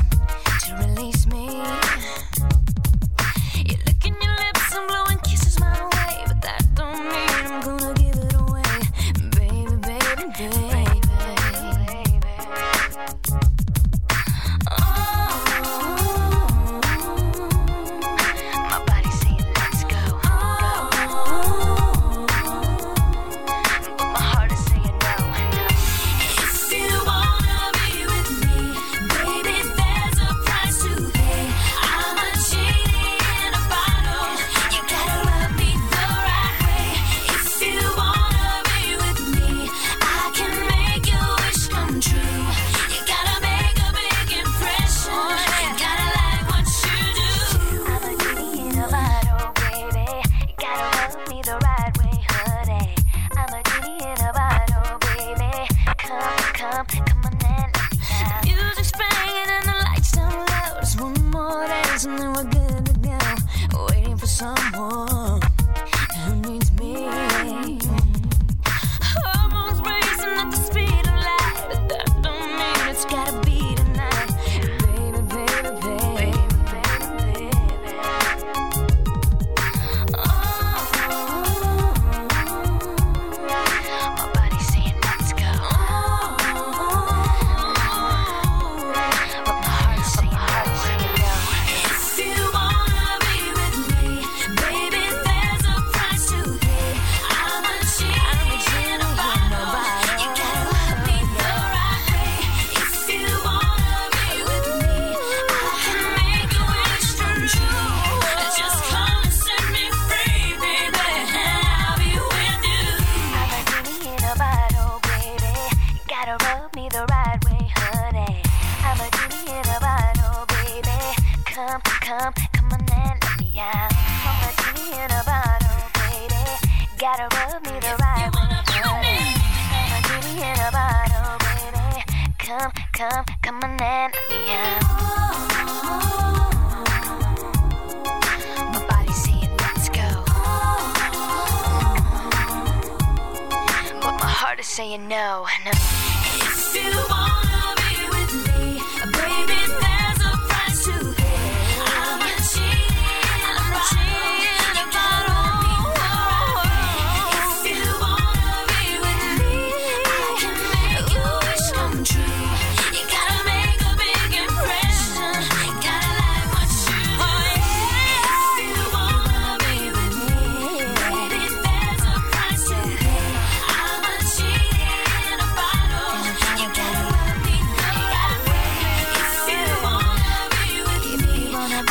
A 181.70 181.70
a 181.70 181.84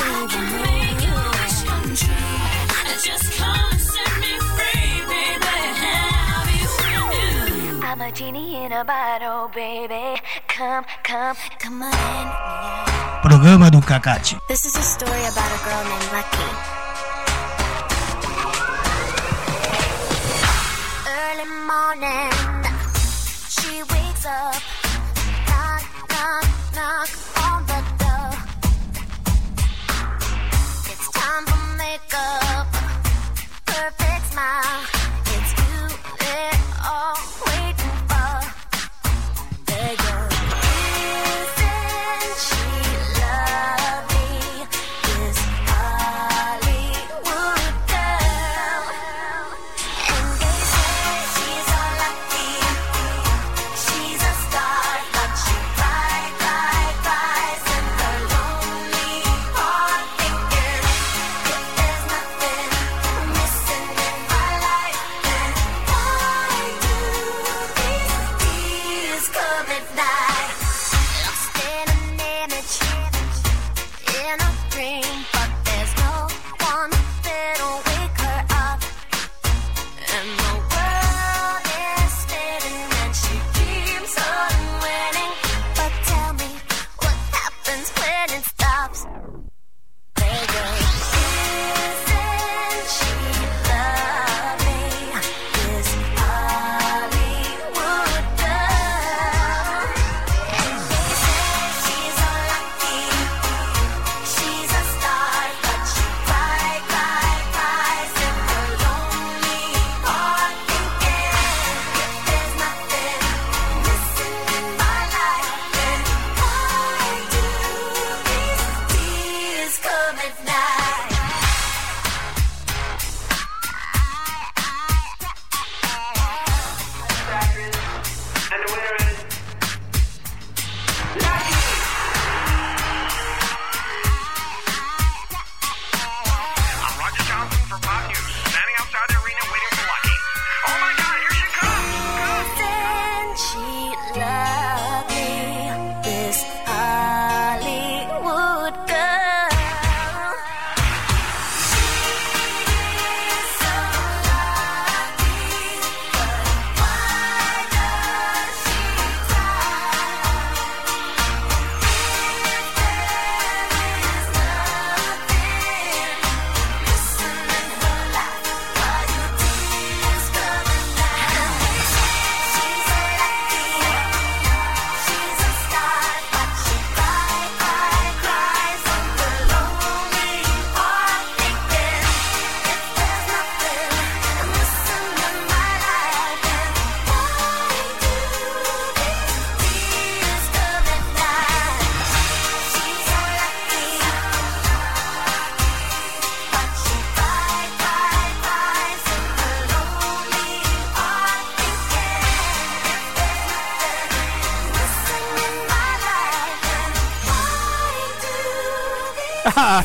Programa 13.22 13.70
do 13.70 13.82
Cacate. 13.82 14.36
This 14.48 14.66
is 14.66 14.76
a 14.76 14.82
story 14.82 15.26
about 15.26 15.52
a 15.52 15.60
girl 15.63 15.84
named 15.84 16.10
Lucky. 16.12 16.50
Early 21.08 21.48
morning, 21.70 22.34
she 23.50 23.84
wakes 23.84 24.26
up. 24.26 24.66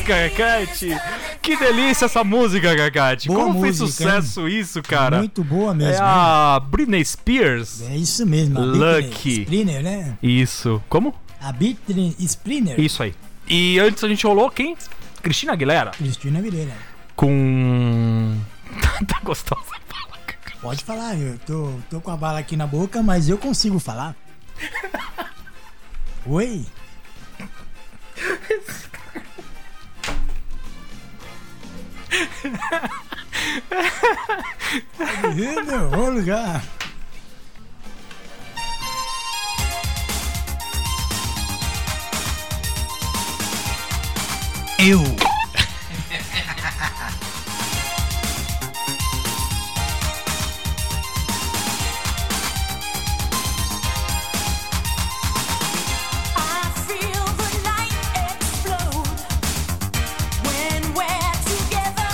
Gagate. 0.05 0.89
Que 1.41 1.55
delícia 1.57 2.05
essa 2.05 2.23
música, 2.23 2.75
Gagate. 2.75 3.27
Como 3.27 3.53
música, 3.53 3.61
fez 3.61 3.77
sucesso 3.77 4.47
hein? 4.47 4.59
isso, 4.59 4.81
cara? 4.81 5.17
Muito 5.19 5.43
boa 5.43 5.73
mesmo. 5.73 5.93
É 5.93 5.99
a 5.99 6.59
Britney 6.59 7.03
Spears. 7.03 7.81
É 7.81 7.95
isso 7.95 8.25
mesmo. 8.25 8.59
Lucky. 8.59 9.41
Splinter, 9.41 9.81
né? 9.81 10.17
Isso. 10.21 10.81
Como? 10.89 11.15
A 11.39 11.51
Britney 11.51 12.15
Splinter. 12.19 12.79
Isso 12.79 13.03
aí. 13.03 13.15
E 13.47 13.79
antes 13.79 14.03
a 14.03 14.07
gente 14.07 14.25
rolou 14.25 14.49
quem? 14.49 14.75
Cristina 15.21 15.53
Aguilera. 15.53 15.91
Cristina 15.91 16.39
Aguilera. 16.39 16.73
Com... 17.15 18.35
tá 19.07 19.19
gostosa 19.23 19.61
a 19.71 19.93
bala. 19.93 20.13
Pode 20.61 20.83
falar, 20.83 21.17
eu 21.17 21.37
tô, 21.39 21.73
tô 21.89 21.99
com 21.99 22.11
a 22.11 22.17
bala 22.17 22.39
aqui 22.39 22.55
na 22.55 22.65
boca, 22.65 23.03
mas 23.03 23.27
eu 23.27 23.37
consigo 23.37 23.79
falar. 23.79 24.15
Oi? 26.25 26.65
Menino, 35.23 35.89
vou 35.89 36.11
lugar. 36.11 36.63
Eu. 44.79 45.01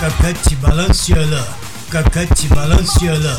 kakati 0.00 0.56
balanciole 0.56 1.40
kakati 1.92 2.48
balanciole 2.48 3.32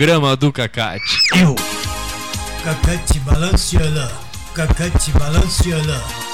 programa 0.00 0.34
do 0.34 0.50
Cacate. 0.50 1.18
Eu, 1.38 1.54
Cacate 2.64 3.18
Balanciana, 3.18 4.10
Cacate 4.54 5.10
Balanciana. 5.10 6.29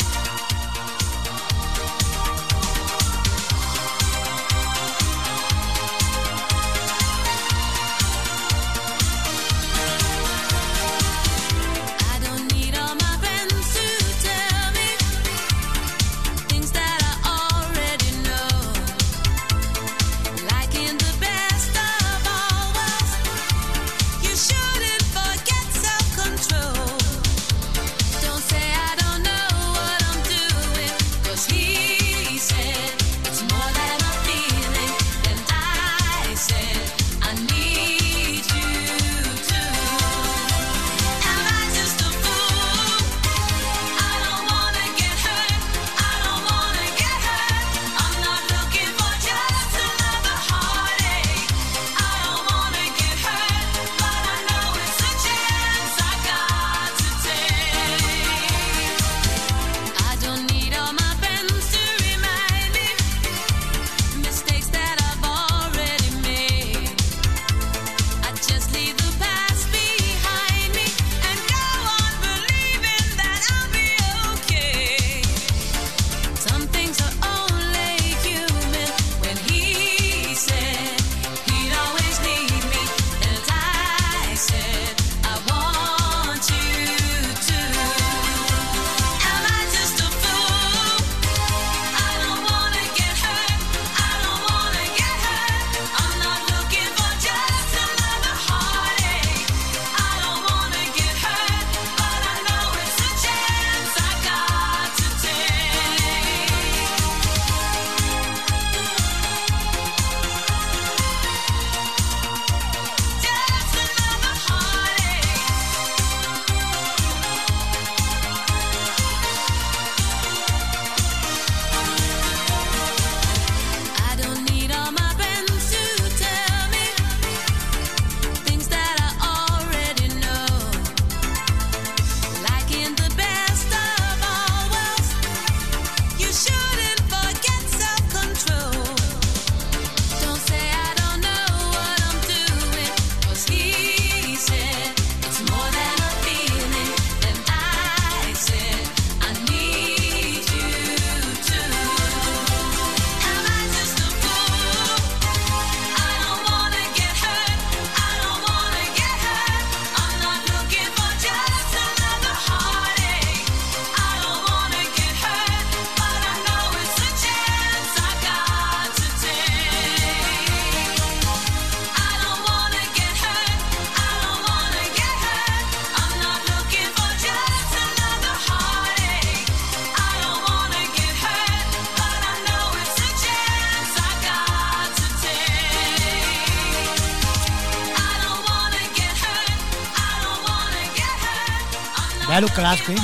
Clássico, 192.56 192.90
hein? 192.92 192.98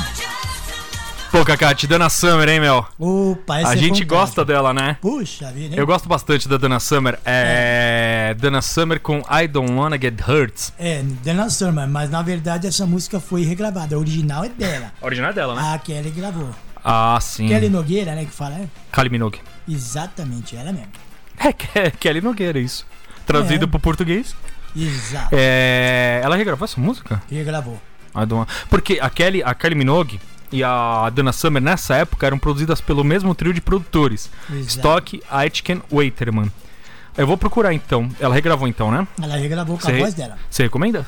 Pô, 1.30 1.44
Cacate, 1.44 1.86
Dana 1.86 2.08
Summer, 2.10 2.46
hein, 2.48 2.60
meu? 2.60 2.86
Opa, 2.98 3.60
esse 3.62 3.70
A 3.70 3.74
é 3.74 3.76
gente 3.76 4.04
gosta 4.04 4.44
dela, 4.44 4.72
né? 4.74 4.98
Puxa 5.00 5.50
vida, 5.52 5.74
hein? 5.74 5.78
Eu 5.80 5.86
gosto 5.86 6.06
bastante 6.08 6.46
da 6.48 6.56
Dana 6.58 6.78
Summer. 6.80 7.18
É. 7.24 8.34
Dana 8.38 8.60
Summer 8.60 9.00
com 9.00 9.22
I 9.30 9.46
Don't 9.48 9.72
Wanna 9.72 9.98
Get 10.00 10.20
Hurt. 10.28 10.70
É, 10.78 11.02
Dana 11.24 11.48
Summer, 11.48 11.86
mas 11.88 12.10
na 12.10 12.20
verdade 12.22 12.66
essa 12.66 12.84
música 12.86 13.18
foi 13.20 13.44
regravada. 13.44 13.94
A 13.96 13.98
original 13.98 14.44
é 14.44 14.48
dela. 14.50 14.92
A 15.00 15.06
original 15.06 15.30
é 15.30 15.32
dela, 15.34 15.54
né? 15.54 15.74
A 15.74 15.78
Kelly 15.78 16.10
gravou. 16.10 16.50
Ah, 16.84 17.18
sim. 17.20 17.48
Kelly 17.48 17.68
Nogueira, 17.70 18.14
né, 18.14 18.24
que 18.26 18.30
fala, 18.32 18.54
é? 18.56 18.66
Kylie 18.92 19.10
Minogue. 19.10 19.40
Exatamente, 19.68 20.54
ela 20.56 20.72
mesmo. 20.72 20.88
É, 21.38 21.52
Ke- 21.52 21.90
Kelly 21.98 22.20
Nogueira, 22.20 22.58
isso. 22.58 22.84
Traduzido 23.24 23.64
É. 23.64 23.68
pro 23.68 23.78
português. 23.80 24.34
Exato. 24.76 25.28
É. 25.32 26.20
Ela 26.22 26.36
regravou 26.36 26.64
essa 26.64 26.78
música? 26.80 27.22
Regravou. 27.30 27.80
Wanna- 28.14 28.46
Porque 28.68 28.98
a 29.00 29.08
Kelly, 29.10 29.42
a 29.42 29.54
Kylie 29.54 29.74
Minogue 29.76 30.20
e 30.50 30.62
a 30.62 31.08
Dana 31.10 31.32
Summer 31.32 31.62
nessa 31.62 31.96
época 31.96 32.26
eram 32.26 32.38
produzidas 32.38 32.80
pelo 32.80 33.02
mesmo 33.02 33.34
trio 33.34 33.52
de 33.54 33.60
produtores. 33.60 34.30
Exato. 34.50 34.66
Stock, 34.68 35.22
Aitken, 35.30 35.82
Waiterman. 35.90 36.50
Eu 37.16 37.26
vou 37.26 37.36
procurar 37.36 37.72
então. 37.74 38.08
Ela 38.20 38.34
regravou 38.34 38.66
então, 38.68 38.90
né? 38.90 39.06
Ela 39.22 39.36
regravou 39.36 39.76
com 39.76 39.82
Você- 39.84 39.92
a 39.92 39.98
voz 39.98 40.14
dela. 40.14 40.38
Você 40.50 40.62
recomenda? 40.64 41.06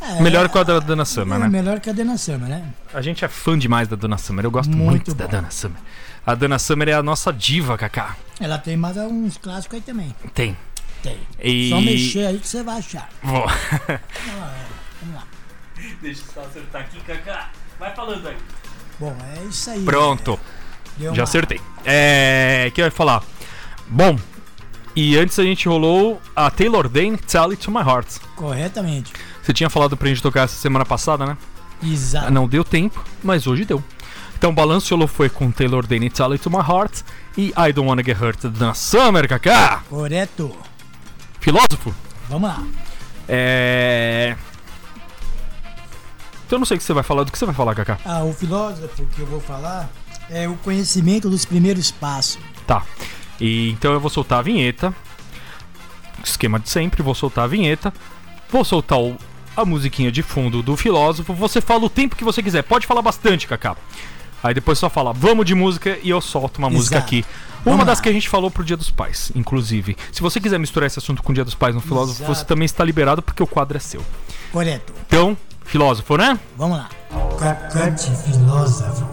É, 0.00 0.22
Melhor 0.22 0.48
que 0.48 0.56
a 0.56 0.62
da 0.62 0.78
Dana 0.78 1.04
Summer, 1.04 1.36
é 1.36 1.40
né? 1.40 1.48
melhor 1.48 1.80
que 1.80 1.90
a 1.90 1.92
Dana 1.92 2.16
Summer, 2.16 2.48
né? 2.48 2.72
A 2.94 3.02
gente 3.02 3.24
é 3.24 3.28
fã 3.28 3.58
demais 3.58 3.88
da 3.88 3.96
Dana 3.96 4.16
Summer. 4.16 4.44
Eu 4.44 4.50
gosto 4.50 4.70
muito, 4.70 4.90
Muito 5.10 5.14
da. 5.14 5.26
Dana 5.26 5.50
Summer. 5.50 5.78
A 6.24 6.34
Dana 6.36 6.56
Summer 6.58 6.88
é 6.88 6.92
a 6.92 7.02
nossa 7.02 7.32
diva, 7.32 7.76
Kaká. 7.76 8.16
Ela 8.38 8.58
tem 8.58 8.76
mais 8.76 8.96
uns 8.96 9.36
clássicos 9.38 9.74
aí 9.76 9.80
também. 9.82 10.14
Tem. 10.34 10.56
Tem. 11.02 11.16
E... 11.42 11.70
Só 11.70 11.80
mexer 11.80 12.26
aí 12.26 12.38
que 12.38 12.46
você 12.46 12.62
vai 12.62 12.78
achar. 12.78 13.08
Vou. 13.22 13.44
Vamos 15.02 15.14
lá. 15.14 15.24
Deixa 16.02 16.22
eu 16.22 16.32
só 16.34 16.40
acertar 16.48 16.82
aqui, 16.82 17.00
Kaká. 17.00 17.50
Vai 17.78 17.94
falando 17.94 18.26
aí. 18.28 18.36
Bom, 18.98 19.16
é 19.36 19.44
isso 19.44 19.70
aí. 19.70 19.84
Pronto. 19.84 20.38
Deu 20.96 21.14
Já 21.14 21.22
uma- 21.22 21.24
acertei. 21.24 21.60
É. 21.84 22.66
O 22.68 22.72
que 22.72 22.80
eu 22.80 22.86
ia 22.86 22.90
falar? 22.90 23.22
Bom. 23.86 24.18
E 24.96 25.16
antes 25.16 25.38
a 25.38 25.44
gente 25.44 25.68
rolou 25.68 26.20
a 26.34 26.50
Taylor 26.50 26.88
Dane 26.88 27.16
Tell 27.16 27.50
It 27.50 27.62
to 27.64 27.70
My 27.70 27.80
Heart. 27.80 28.18
Corretamente. 28.34 29.12
Você 29.42 29.52
tinha 29.52 29.70
falado 29.70 29.96
pra 29.96 30.08
gente 30.08 30.20
tocar 30.20 30.42
essa 30.42 30.56
semana 30.56 30.84
passada, 30.84 31.24
né? 31.24 31.36
Exato. 31.82 32.32
Não 32.32 32.48
deu 32.48 32.64
tempo, 32.64 33.04
mas 33.22 33.46
hoje 33.46 33.64
deu. 33.64 33.82
Então 34.36 34.50
o 34.50 34.52
balanço 34.52 34.92
rolou 34.94 35.06
foi 35.06 35.28
com 35.28 35.50
Taylor 35.52 35.86
Dane 35.86 36.10
Tell 36.10 36.32
It 36.32 36.42
to 36.42 36.50
My 36.50 36.56
Heart 36.58 37.02
e 37.36 37.52
I 37.56 37.72
Don't 37.72 37.88
Wanna 37.88 38.02
Get 38.02 38.20
Hurt 38.20 38.44
da 38.46 38.74
Summer, 38.74 39.28
Kaká. 39.28 39.82
Correto. 39.88 40.56
Filósofo. 41.40 41.94
Vamos 42.28 42.48
lá. 42.50 42.62
É. 43.28 44.36
Então 46.48 46.56
eu 46.56 46.60
não 46.60 46.66
sei 46.66 46.76
o 46.76 46.80
que 46.80 46.84
você 46.84 46.94
vai 46.94 47.02
falar. 47.02 47.24
Do 47.24 47.30
que 47.30 47.38
você 47.38 47.44
vai 47.44 47.54
falar, 47.54 47.74
Kaká? 47.74 47.98
Ah, 48.06 48.24
o 48.24 48.32
filósofo 48.32 49.04
que 49.14 49.20
eu 49.20 49.26
vou 49.26 49.38
falar 49.38 49.90
é 50.30 50.48
o 50.48 50.54
conhecimento 50.56 51.28
dos 51.28 51.44
primeiros 51.44 51.90
passos. 51.90 52.38
Tá. 52.66 52.82
E 53.38 53.68
então 53.70 53.92
eu 53.92 54.00
vou 54.00 54.08
soltar 54.08 54.38
a 54.38 54.42
vinheta. 54.42 54.94
Esquema 56.24 56.58
de 56.58 56.68
sempre, 56.70 57.02
vou 57.02 57.14
soltar 57.14 57.44
a 57.44 57.46
vinheta. 57.46 57.92
Vou 58.50 58.64
soltar 58.64 58.98
o- 58.98 59.16
a 59.54 59.62
musiquinha 59.64 60.10
de 60.10 60.22
fundo 60.22 60.62
do 60.62 60.74
filósofo. 60.74 61.34
Você 61.34 61.60
fala 61.60 61.84
o 61.84 61.90
tempo 61.90 62.16
que 62.16 62.24
você 62.24 62.42
quiser. 62.42 62.62
Pode 62.62 62.86
falar 62.86 63.02
bastante, 63.02 63.46
Kaká. 63.46 63.76
Aí 64.42 64.54
depois 64.54 64.78
só 64.78 64.88
fala, 64.88 65.12
vamos 65.12 65.44
de 65.44 65.54
música 65.54 65.98
e 66.02 66.08
eu 66.10 66.20
solto 66.22 66.58
uma 66.58 66.70
música 66.70 66.96
Exato. 66.96 67.06
aqui. 67.06 67.24
Uma 67.66 67.72
Vamos 67.72 67.86
das 67.86 67.98
lá. 67.98 68.02
que 68.04 68.08
a 68.08 68.12
gente 68.12 68.28
falou 68.28 68.50
pro 68.50 68.64
Dia 68.64 68.76
dos 68.76 68.90
Pais, 68.90 69.32
inclusive. 69.34 69.96
Se 70.12 70.22
você 70.22 70.40
quiser 70.40 70.58
misturar 70.58 70.86
esse 70.86 70.98
assunto 70.98 71.22
com 71.22 71.32
o 71.32 71.34
Dia 71.34 71.44
dos 71.44 71.54
Pais 71.56 71.74
no 71.74 71.80
filósofo, 71.80 72.22
Exato. 72.22 72.34
você 72.38 72.44
também 72.44 72.64
está 72.64 72.84
liberado 72.84 73.20
porque 73.20 73.42
o 73.42 73.46
quadro 73.48 73.76
é 73.76 73.80
seu. 73.80 74.00
Correto. 74.52 74.92
Então, 75.06 75.36
filósofo, 75.68 76.16
né? 76.16 76.40
Vamos 76.56 76.78
lá. 76.78 76.88
Cacate 77.38 78.10
filósofo. 78.16 79.06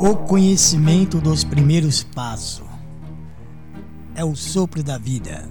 O 0.00 0.16
conhecimento 0.16 1.20
dos 1.20 1.44
primeiros 1.44 2.02
passos 2.02 2.64
é 4.14 4.24
o 4.24 4.34
sopro 4.34 4.82
da 4.82 4.96
vida. 4.96 5.46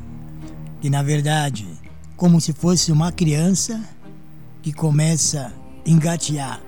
E 0.82 0.90
na 0.90 1.04
verdade, 1.04 1.68
como 2.18 2.42
se 2.42 2.52
fosse 2.52 2.92
uma 2.92 3.12
criança 3.12 3.80
que 4.64 4.74
começa 4.74 5.54
a 5.86 5.90
engatear, 5.90 6.60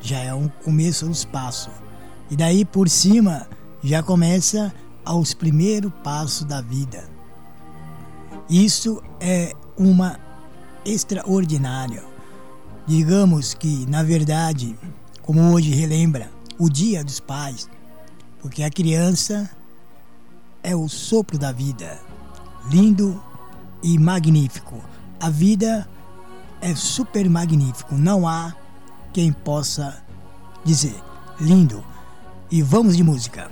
já 0.00 0.18
é 0.18 0.32
um 0.32 0.48
começo 0.48 1.06
dos 1.06 1.24
passos. 1.24 1.72
E 2.30 2.36
daí 2.36 2.64
por 2.64 2.88
cima 2.88 3.48
já 3.82 4.00
começa 4.00 4.72
aos 5.04 5.34
primeiros 5.34 5.92
passos 6.04 6.44
da 6.44 6.60
vida. 6.60 7.04
Isso 8.48 9.02
é 9.20 9.52
uma 9.76 10.18
extraordinária. 10.84 12.13
Digamos 12.86 13.54
que, 13.54 13.86
na 13.86 14.02
verdade, 14.02 14.76
como 15.22 15.52
hoje 15.52 15.74
relembra 15.74 16.30
o 16.58 16.68
Dia 16.68 17.02
dos 17.02 17.18
Pais, 17.18 17.68
porque 18.40 18.62
a 18.62 18.70
criança 18.70 19.50
é 20.62 20.76
o 20.76 20.88
sopro 20.88 21.38
da 21.38 21.50
vida, 21.50 21.98
lindo 22.70 23.22
e 23.82 23.98
magnífico. 23.98 24.82
A 25.18 25.30
vida 25.30 25.88
é 26.60 26.74
super 26.74 27.28
magnífico, 27.28 27.94
não 27.94 28.28
há 28.28 28.54
quem 29.12 29.32
possa 29.32 30.02
dizer 30.64 30.94
lindo. 31.40 31.82
E 32.50 32.62
vamos 32.62 32.96
de 32.96 33.02
música. 33.02 33.50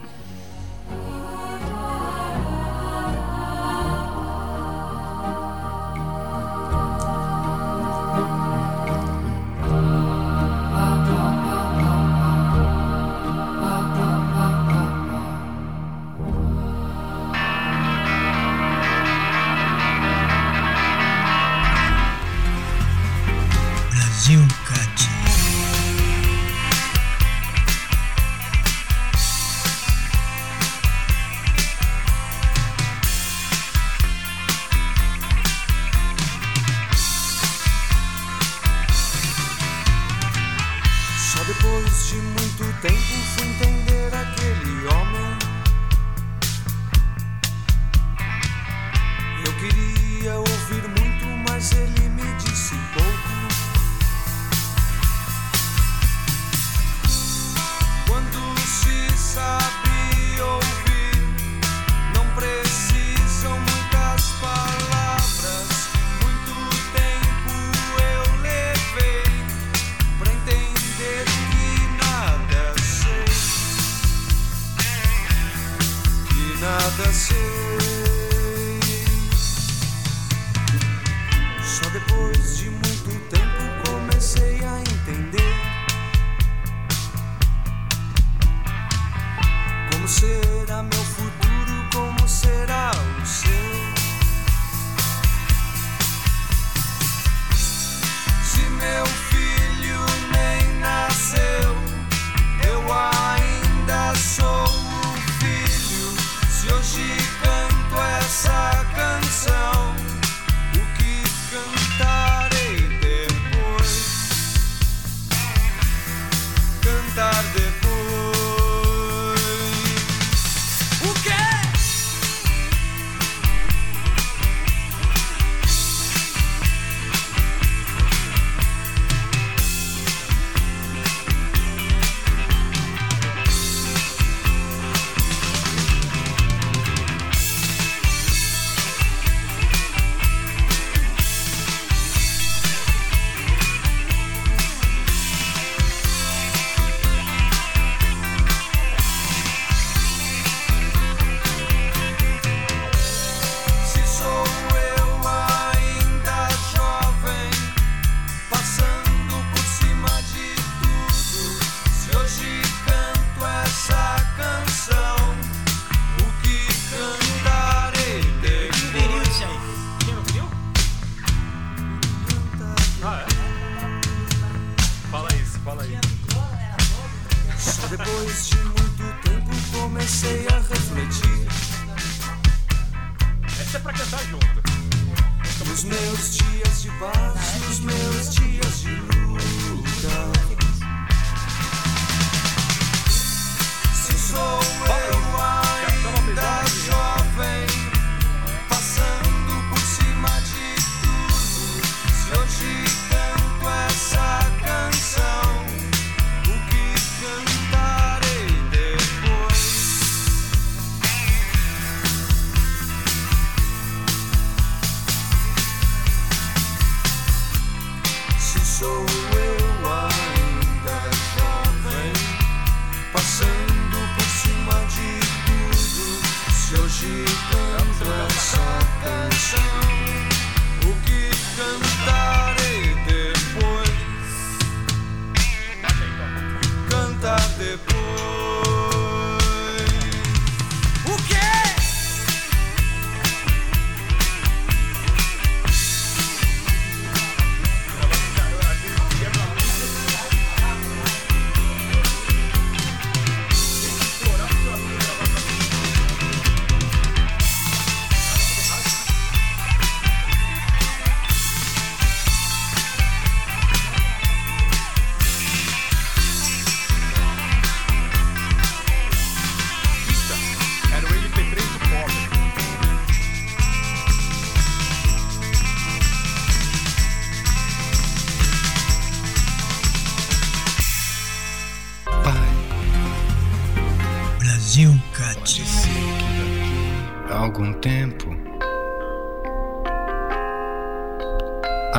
Algum 287.33 287.73
tempo 287.73 288.29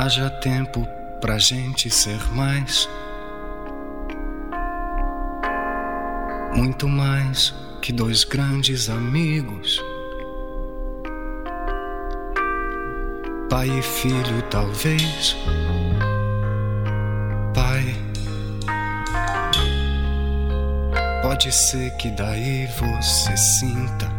haja 0.03 0.29
tempo 0.29 0.86
pra 1.21 1.38
gente 1.38 1.89
ser 1.89 2.19
mais. 2.34 2.89
Muito 6.53 6.89
mais 6.89 7.53
que 7.81 7.93
dois 7.93 8.25
grandes 8.25 8.89
amigos. 8.89 9.81
Pai 13.49 13.69
e 13.69 13.81
filho, 13.81 14.41
talvez. 14.49 15.38
Pai. 17.53 17.95
Pode 21.21 21.51
ser 21.51 21.91
que 21.97 22.09
daí 22.11 22.67
você 22.77 23.38
sinta 23.38 24.12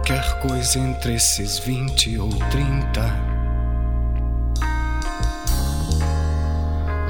qualquer 0.00 0.40
coisa 0.40 0.78
entre 0.78 1.14
esses 1.14 1.58
20 1.58 2.18
ou 2.18 2.30
30. 2.30 3.02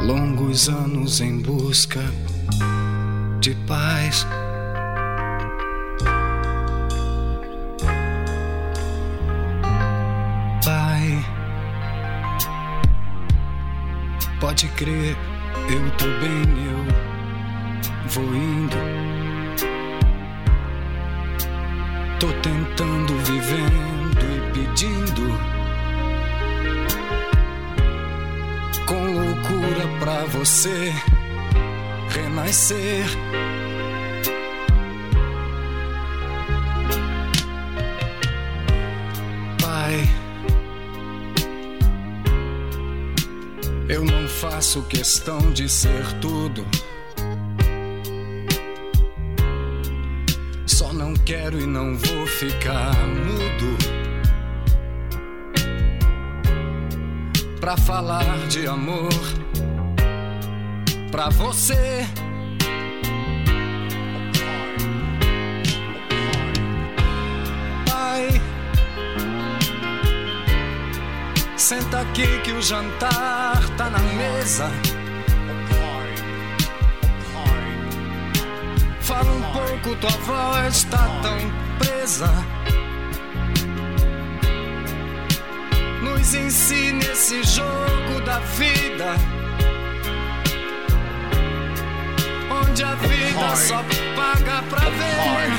Longos 0.01 0.69
anos 0.69 1.21
em 1.21 1.39
busca 1.41 2.01
de 3.41 3.55
paz. 3.67 4.27
Pai, 10.65 11.25
pode 14.41 14.67
crer, 14.69 15.17
eu 15.69 15.91
tô 15.97 16.07
bem, 16.21 16.45
eu 16.67 16.85
vou 18.09 18.35
indo. 18.35 19.20
Tô 22.21 22.27
tentando, 22.43 23.17
vivendo 23.25 24.21
e 24.29 24.53
pedindo. 24.53 25.23
Com 28.85 29.07
loucura 29.15 29.89
pra 29.99 30.27
você 30.27 30.93
renascer. 32.11 33.07
Pai, 39.63 40.07
eu 43.89 44.05
não 44.05 44.29
faço 44.29 44.83
questão 44.83 45.51
de 45.53 45.67
ser 45.71 46.13
tudo. 46.21 46.67
Quero 51.31 51.61
e 51.61 51.65
não 51.67 51.97
vou 51.97 52.27
ficar 52.27 52.93
mudo. 53.07 53.79
Pra 57.61 57.77
falar 57.77 58.49
de 58.49 58.67
amor 58.67 59.13
pra 61.13 61.29
você. 61.29 62.05
Pai, 67.89 68.29
senta 71.57 72.01
aqui 72.01 72.27
que 72.43 72.51
o 72.51 72.61
jantar 72.61 73.69
tá 73.77 73.89
na 73.89 74.01
mesa. 74.01 74.69
Tua 80.01 80.11
voz 80.11 80.85
tá 80.85 81.07
tão 81.23 81.39
presa. 81.79 82.33
Nos 86.03 86.35
ensine 86.35 87.05
esse 87.05 87.43
jogo 87.43 88.21
da 88.25 88.39
vida. 88.39 89.15
Onde 92.51 92.83
a 92.83 92.95
vida 92.95 93.57
só 93.57 93.85
paga 94.17 94.63
pra 94.71 94.89
ver. 94.89 95.51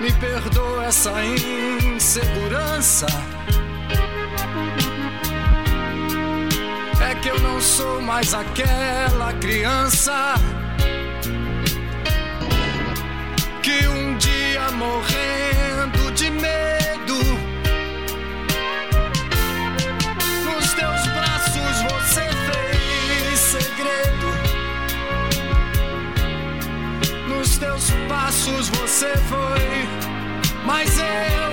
Me 0.00 0.10
perdoa 0.12 0.86
essa 0.86 1.12
insegurança. 1.24 3.06
Eu 7.30 7.38
não 7.40 7.60
sou 7.60 8.00
mais 8.02 8.34
aquela 8.34 9.32
criança 9.34 10.34
que 13.62 13.86
um 13.86 14.16
dia 14.16 14.70
morrendo 14.72 16.10
de 16.12 16.28
medo 16.30 17.18
nos 20.44 20.72
teus 20.74 21.06
braços 21.16 21.76
você 21.92 22.28
fez 22.48 23.38
segredo. 23.38 24.28
Nos 27.28 27.58
teus 27.58 27.90
passos 28.08 28.68
você 28.70 29.16
foi, 29.28 29.88
mas 30.66 30.98
eu, 30.98 31.49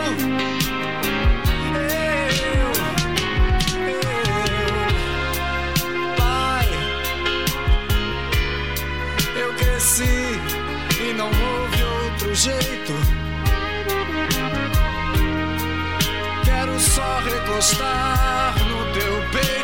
jeito. 12.48 12.94
Quero 16.46 16.80
só 16.80 17.20
recostar 17.20 18.56
no 18.70 18.94
teu 18.94 19.14
peito 19.32 19.58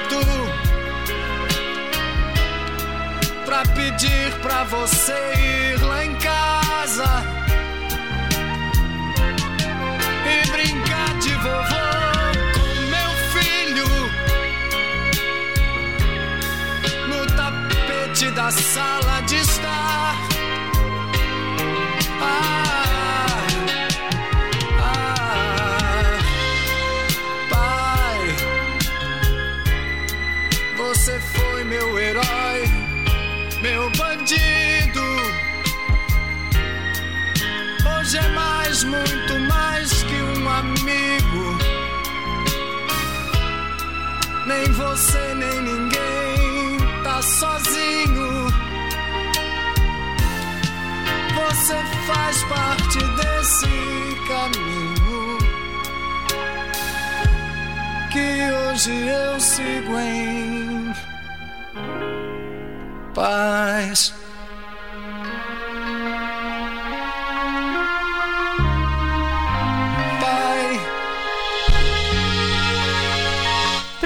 pedir 3.76 4.34
pra 4.42 4.66
você 4.66 5.14
ir 5.14 5.82
lá 5.82 6.04
em 6.04 6.14
casa 6.16 7.06
e 10.26 10.52
brincar 10.52 11.14
de 11.20 11.34
vovô 11.36 11.94
da 18.36 18.50
sala 18.52 19.22
de 19.22 19.36
estar. 19.36 20.03
É 38.16 38.28
mais, 38.30 38.84
muito 38.84 39.40
mais 39.40 40.04
que 40.04 40.14
um 40.14 40.48
amigo. 40.48 41.58
Nem 44.46 44.72
você, 44.72 45.34
nem 45.34 45.62
ninguém 45.62 46.78
tá 47.04 47.20
sozinho. 47.24 48.48
Você 51.36 51.76
faz 52.06 52.44
parte 52.44 53.00
desse 53.00 53.68
caminho 54.28 55.38
que 58.12 58.52
hoje 58.52 58.92
eu 59.08 59.40
sigo 59.40 60.00
em 60.00 60.94
paz. 63.16 64.14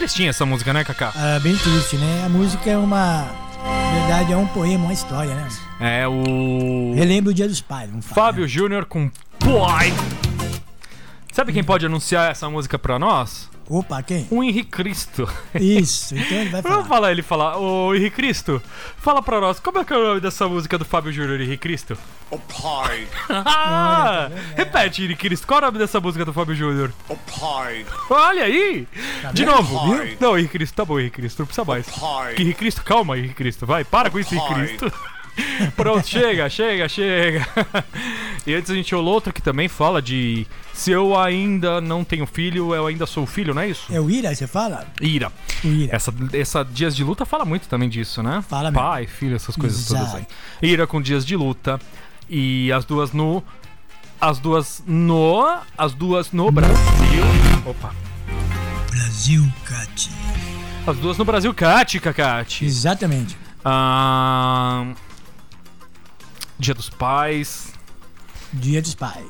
Tristinha 0.07 0.29
essa 0.29 0.45
música, 0.45 0.71
né, 0.71 0.85
Kaká? 0.85 1.11
Ah, 1.13 1.37
bem 1.41 1.53
triste, 1.57 1.97
né? 1.97 2.23
A 2.25 2.29
música 2.29 2.69
é 2.69 2.77
uma. 2.77 3.25
Na 3.61 3.99
verdade, 3.99 4.31
é 4.31 4.37
um 4.37 4.47
poema, 4.47 4.85
uma 4.85 4.93
história, 4.93 5.35
né? 5.35 5.49
É 5.81 6.07
o. 6.07 6.93
Relembra 6.95 7.31
o 7.31 7.33
Dia 7.33 7.45
dos 7.45 7.59
Pais, 7.59 7.89
vamos 7.89 8.05
falar. 8.05 8.27
Fábio 8.27 8.47
Júnior 8.47 8.85
com 8.85 9.11
Pai. 9.37 9.93
Sabe 11.33 11.51
quem 11.51 11.61
pode 11.61 11.85
anunciar 11.85 12.31
essa 12.31 12.49
música 12.49 12.79
pra 12.79 12.97
nós? 12.97 13.49
Opa, 13.70 14.01
quem? 14.01 14.26
O 14.32 14.43
Henrique 14.43 14.70
Cristo. 14.70 15.28
Isso, 15.55 16.15
então 16.15 16.38
ele 16.38 16.49
vai 16.49 16.61
falar. 16.61 16.74
Vamos 16.76 16.88
falar 16.88 17.11
ele 17.11 17.22
falar. 17.22 17.57
Ô 17.57 17.93
Henrique 17.93 18.15
Cristo, 18.15 18.61
fala 18.97 19.22
pra 19.22 19.41
nós, 19.41 19.59
como 19.59 19.80
é 19.80 19.84
que 19.84 19.91
é 19.93 19.97
o 19.97 20.03
nome 20.07 20.22
dessa 20.22 20.47
música 20.47 20.78
do 20.78 20.86
Fábio 20.86 21.11
Júnior 21.11 21.39
Henrique 21.41 21.57
Cristo? 21.57 21.97
O 22.32 22.38
pai, 22.39 23.07
Ah, 23.30 24.30
repete, 24.55 25.03
Henrique 25.03 25.22
Cristo, 25.28 25.47
qual 25.47 25.59
é 25.59 25.63
o 25.63 25.65
nome 25.68 25.80
dessa 25.80 25.99
música 25.99 26.24
do 26.26 26.34
Fábio 26.34 26.55
Júnior? 26.55 26.91
o 27.09 27.15
pai, 27.15 27.86
Olha 28.09 28.43
aí! 28.43 28.88
De 29.34 29.43
vendo? 29.45 29.55
novo? 29.55 29.80
Não, 30.20 30.38
Henrique 30.38 30.53
Cristo, 30.57 30.76
tá 30.76 30.86
bom, 30.86 30.99
Henrique 30.99 31.18
Cristo, 31.18 31.39
não 31.39 31.45
precisa 31.45 31.65
mais. 31.65 31.88
pai. 31.89 32.34
Que 32.36 32.43
Henrique 32.43 32.59
Cristo, 32.59 32.84
calma, 32.84 33.18
Henrique 33.18 33.34
Cristo, 33.36 33.65
vai, 33.65 33.84
para 33.84 34.09
com 34.09 34.20
isso, 34.20 34.34
Henrique. 34.36 34.53
Cristo. 34.78 34.93
Pronto, 35.75 36.07
chega, 36.07 36.49
chega, 36.49 36.88
chega. 36.89 37.47
E 38.45 38.53
antes 38.53 38.71
a 38.71 38.73
gente 38.73 38.95
olhou 38.95 39.13
outro 39.13 39.33
que 39.33 39.41
também 39.41 39.67
fala 39.67 40.01
de 40.01 40.47
se 40.73 40.91
eu 40.91 41.17
ainda 41.19 41.81
não 41.81 42.03
tenho 42.03 42.25
filho, 42.25 42.73
eu 42.73 42.88
ainda 42.88 43.05
sou 43.05 43.25
filho, 43.25 43.53
não 43.53 43.61
é 43.61 43.69
isso? 43.69 43.91
É 43.91 43.99
o 43.99 44.09
Ira, 44.09 44.33
você 44.33 44.47
fala? 44.47 44.85
Ira. 45.01 45.31
O 45.63 45.67
Ira. 45.67 45.95
Essa, 45.95 46.13
essa 46.33 46.63
Dias 46.63 46.95
de 46.95 47.03
Luta 47.03 47.25
fala 47.25 47.43
muito 47.43 47.67
também 47.67 47.89
disso, 47.89 48.23
né? 48.23 48.43
Fala 48.47 48.71
mesmo. 48.71 48.85
Pai, 48.85 49.05
filho, 49.05 49.35
essas 49.35 49.55
coisas 49.55 49.79
Exato. 49.79 50.05
todas 50.05 50.15
aí. 50.15 50.27
Ira 50.69 50.88
com 50.88 51.01
Dias 51.01 51.25
de 51.25 51.35
Luta. 51.35 51.79
E 52.29 52.71
as 52.71 52.85
duas 52.85 53.11
no. 53.11 53.43
As 54.19 54.39
duas 54.39 54.83
no. 54.85 55.59
As 55.77 55.93
duas 55.93 56.31
no 56.31 56.51
Brasil. 56.51 56.77
Opa. 57.65 57.93
Brasil 58.91 59.43
Cat. 59.65 60.09
As 60.85 60.97
duas 60.97 61.17
no 61.17 61.25
Brasil, 61.25 61.53
Cate, 61.53 61.99
Cacate. 61.99 62.65
Exatamente. 62.65 63.38
Ah, 63.63 64.85
Dia 66.59 66.73
dos 66.73 66.89
Pais. 66.89 67.73
Dia 68.53 68.81
dos 68.81 68.95
Pais. 68.95 69.25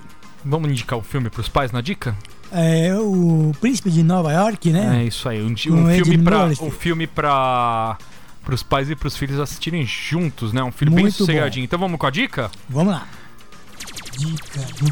Vamos 0.46 0.70
indicar 0.70 0.98
o 0.98 1.02
filme 1.02 1.30
pros 1.30 1.50
pais 1.50 1.72
na 1.72 1.82
dica? 1.82 2.16
É 2.52 2.96
o 2.96 3.52
Príncipe 3.60 3.92
de 3.92 4.02
Nova 4.04 4.32
York, 4.32 4.72
né? 4.72 5.02
É 5.02 5.04
isso 5.06 5.28
aí. 5.28 5.42
Um, 5.42 5.52
um 5.52 5.58
filme 5.58 6.18
pra. 6.20 6.48
Murphy. 6.48 6.64
Um 6.64 6.72
filme 6.72 7.08
pra. 7.08 7.98
Pros 8.46 8.64
pais 8.64 8.90
e 8.90 8.96
pros 8.96 9.18
filhos 9.18 9.42
assistirem 9.42 9.86
juntos, 9.86 10.54
né? 10.54 10.64
Um 10.64 10.72
filme 10.72 10.96
bem 10.96 11.04
Muito 11.04 11.16
bom. 11.16 11.18
sossegadinho. 11.18 11.66
Então 11.66 11.78
vamos 11.78 12.00
com 12.00 12.06
a 12.08 12.10
dica? 12.10 12.50
Vamos 12.70 12.94
lá. 12.94 13.06
Dica 14.18 14.62
do. 14.62 14.88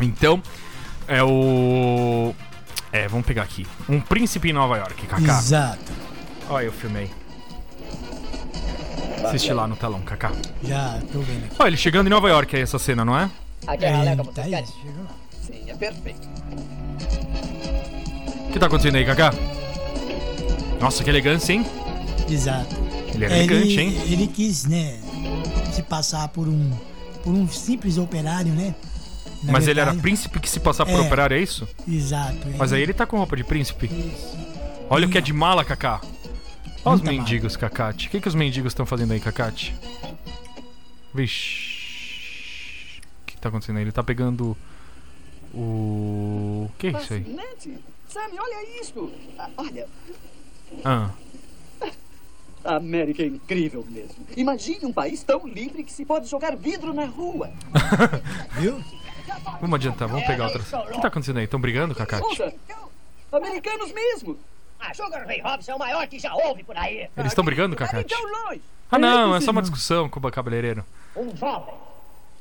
Então, 0.00 0.40
é 1.08 1.22
o. 1.24 2.32
É, 2.92 3.08
vamos 3.08 3.26
pegar 3.26 3.42
aqui. 3.42 3.66
Um 3.88 4.00
Príncipe 4.00 4.50
em 4.50 4.52
Nova 4.52 4.76
York, 4.76 5.06
Kaká. 5.08 5.38
Exato. 5.38 5.92
Olha 6.48 6.62
aí 6.62 6.68
o 6.68 6.72
filme 6.72 7.00
aí. 7.00 7.10
Assiste 9.24 9.52
lá 9.52 9.66
no 9.66 9.76
telão, 9.76 10.00
Kaká. 10.02 10.32
Já 10.62 10.98
tô 11.12 11.20
vendo 11.20 11.44
aqui. 11.46 11.54
Olha 11.58 11.68
ele 11.68 11.76
chegando 11.76 12.06
em 12.06 12.10
Nova 12.10 12.28
York 12.28 12.54
aí, 12.56 12.62
essa 12.62 12.78
cena, 12.78 13.04
não 13.04 13.18
é? 13.18 13.30
Aqui 13.66 13.84
é 13.84 13.92
a 13.92 13.98
Aleca, 14.00 14.24
tá 14.24 14.30
vocês 14.42 14.46
aí, 14.46 14.50
querem? 14.50 14.66
chegou. 14.66 15.06
Sim, 15.42 15.70
é 15.70 15.74
perfeito. 15.74 16.28
O 18.48 18.52
que 18.52 18.58
tá 18.58 18.66
acontecendo 18.66 18.96
aí, 18.96 19.04
Kaká? 19.04 19.32
Nossa, 20.80 21.02
que 21.04 21.10
elegância, 21.10 21.52
hein? 21.52 21.66
Exato. 22.30 22.74
Ele 23.14 23.24
é 23.24 23.28
elegante, 23.38 23.72
ele, 23.72 23.80
hein? 23.82 24.02
ele 24.06 24.26
quis, 24.28 24.64
né, 24.66 24.98
se 25.72 25.82
passar 25.82 26.28
por 26.28 26.46
um 26.48 26.70
por 27.24 27.32
um 27.34 27.48
simples 27.48 27.98
operário, 27.98 28.52
né? 28.52 28.74
Na 29.42 29.52
Mas 29.52 29.64
ele 29.68 29.80
era 29.80 29.90
verdade- 29.90 30.02
príncipe 30.02 30.38
que 30.40 30.48
se 30.48 30.60
passar 30.60 30.86
por 30.86 30.94
É. 30.94 31.00
operário, 31.00 31.36
é 31.36 31.40
isso? 31.40 31.68
Exato. 31.86 32.36
Mas 32.56 32.72
aí 32.72 32.80
ele 32.82 32.94
tá 32.94 33.04
com 33.06 33.16
roupa 33.18 33.36
de 33.36 33.44
príncipe. 33.44 33.86
Isso. 33.86 34.36
Olha 34.88 35.06
o 35.06 35.10
que 35.10 35.18
é 35.18 35.20
de 35.20 35.32
mala, 35.32 35.64
Kaká. 35.64 36.00
Olha 36.84 36.94
os 36.96 37.02
mendigos, 37.02 37.56
Cacate. 37.56 38.08
O 38.08 38.10
que, 38.10 38.20
que 38.20 38.28
os 38.28 38.34
mendigos 38.34 38.72
estão 38.72 38.86
fazendo 38.86 39.12
aí, 39.12 39.20
Cacate? 39.20 39.74
Vixe. 41.14 43.00
O 43.22 43.26
que 43.26 43.36
tá 43.36 43.48
acontecendo 43.48 43.76
aí? 43.76 43.84
Ele 43.84 43.92
tá 43.92 44.02
pegando 44.02 44.56
o. 45.54 46.68
O 46.68 46.70
que 46.78 46.88
é 46.88 46.90
isso 46.90 47.14
aí? 47.14 47.24
Fascinante. 47.24 47.78
Sammy, 48.08 48.38
olha 48.38 48.80
isto. 48.80 49.12
Ah, 49.38 49.50
olha, 49.58 49.86
Ah, 50.84 51.10
a 52.64 52.76
América 52.76 53.22
é 53.22 53.26
incrível 53.26 53.84
mesmo. 53.88 54.26
Imagine 54.36 54.86
um 54.86 54.92
país 54.92 55.22
tão 55.22 55.46
livre 55.46 55.84
que 55.84 55.92
se 55.92 56.04
pode 56.04 56.28
jogar 56.28 56.56
vidro 56.56 56.92
na 56.94 57.04
rua. 57.06 57.50
Viu? 58.58 58.82
vamos 59.60 59.74
adiantar, 59.76 60.08
vamos 60.08 60.26
pegar 60.26 60.46
outras. 60.46 60.72
O 60.72 60.86
que 60.92 61.00
tá 61.02 61.08
acontecendo 61.08 61.38
aí? 61.38 61.44
Estão 61.44 61.60
brigando, 61.60 61.94
Cacate? 61.94 62.24
Ouça, 62.24 62.52
americanos 63.32 63.92
mesmo. 63.92 64.38
A 64.80 64.94
Sugar 64.94 65.26
Ray 65.26 65.40
Robson 65.40 65.72
é 65.72 65.74
o 65.74 65.78
maior 65.78 66.06
que 66.06 66.18
já 66.18 66.34
houve 66.34 66.62
por 66.62 66.76
aí. 66.76 67.08
Eles 67.16 67.32
estão 67.32 67.44
brigando, 67.44 67.74
Cara, 67.76 67.90
Cacate? 67.90 68.14
então. 68.14 68.60
Ah, 68.90 68.98
não, 68.98 69.34
é 69.36 69.40
só 69.40 69.50
uma 69.50 69.60
discussão 69.60 70.08
com 70.08 70.18
o 70.20 70.30
cabeleireiro. 70.30 70.84
Um 71.16 71.36
jovem. 71.36 71.74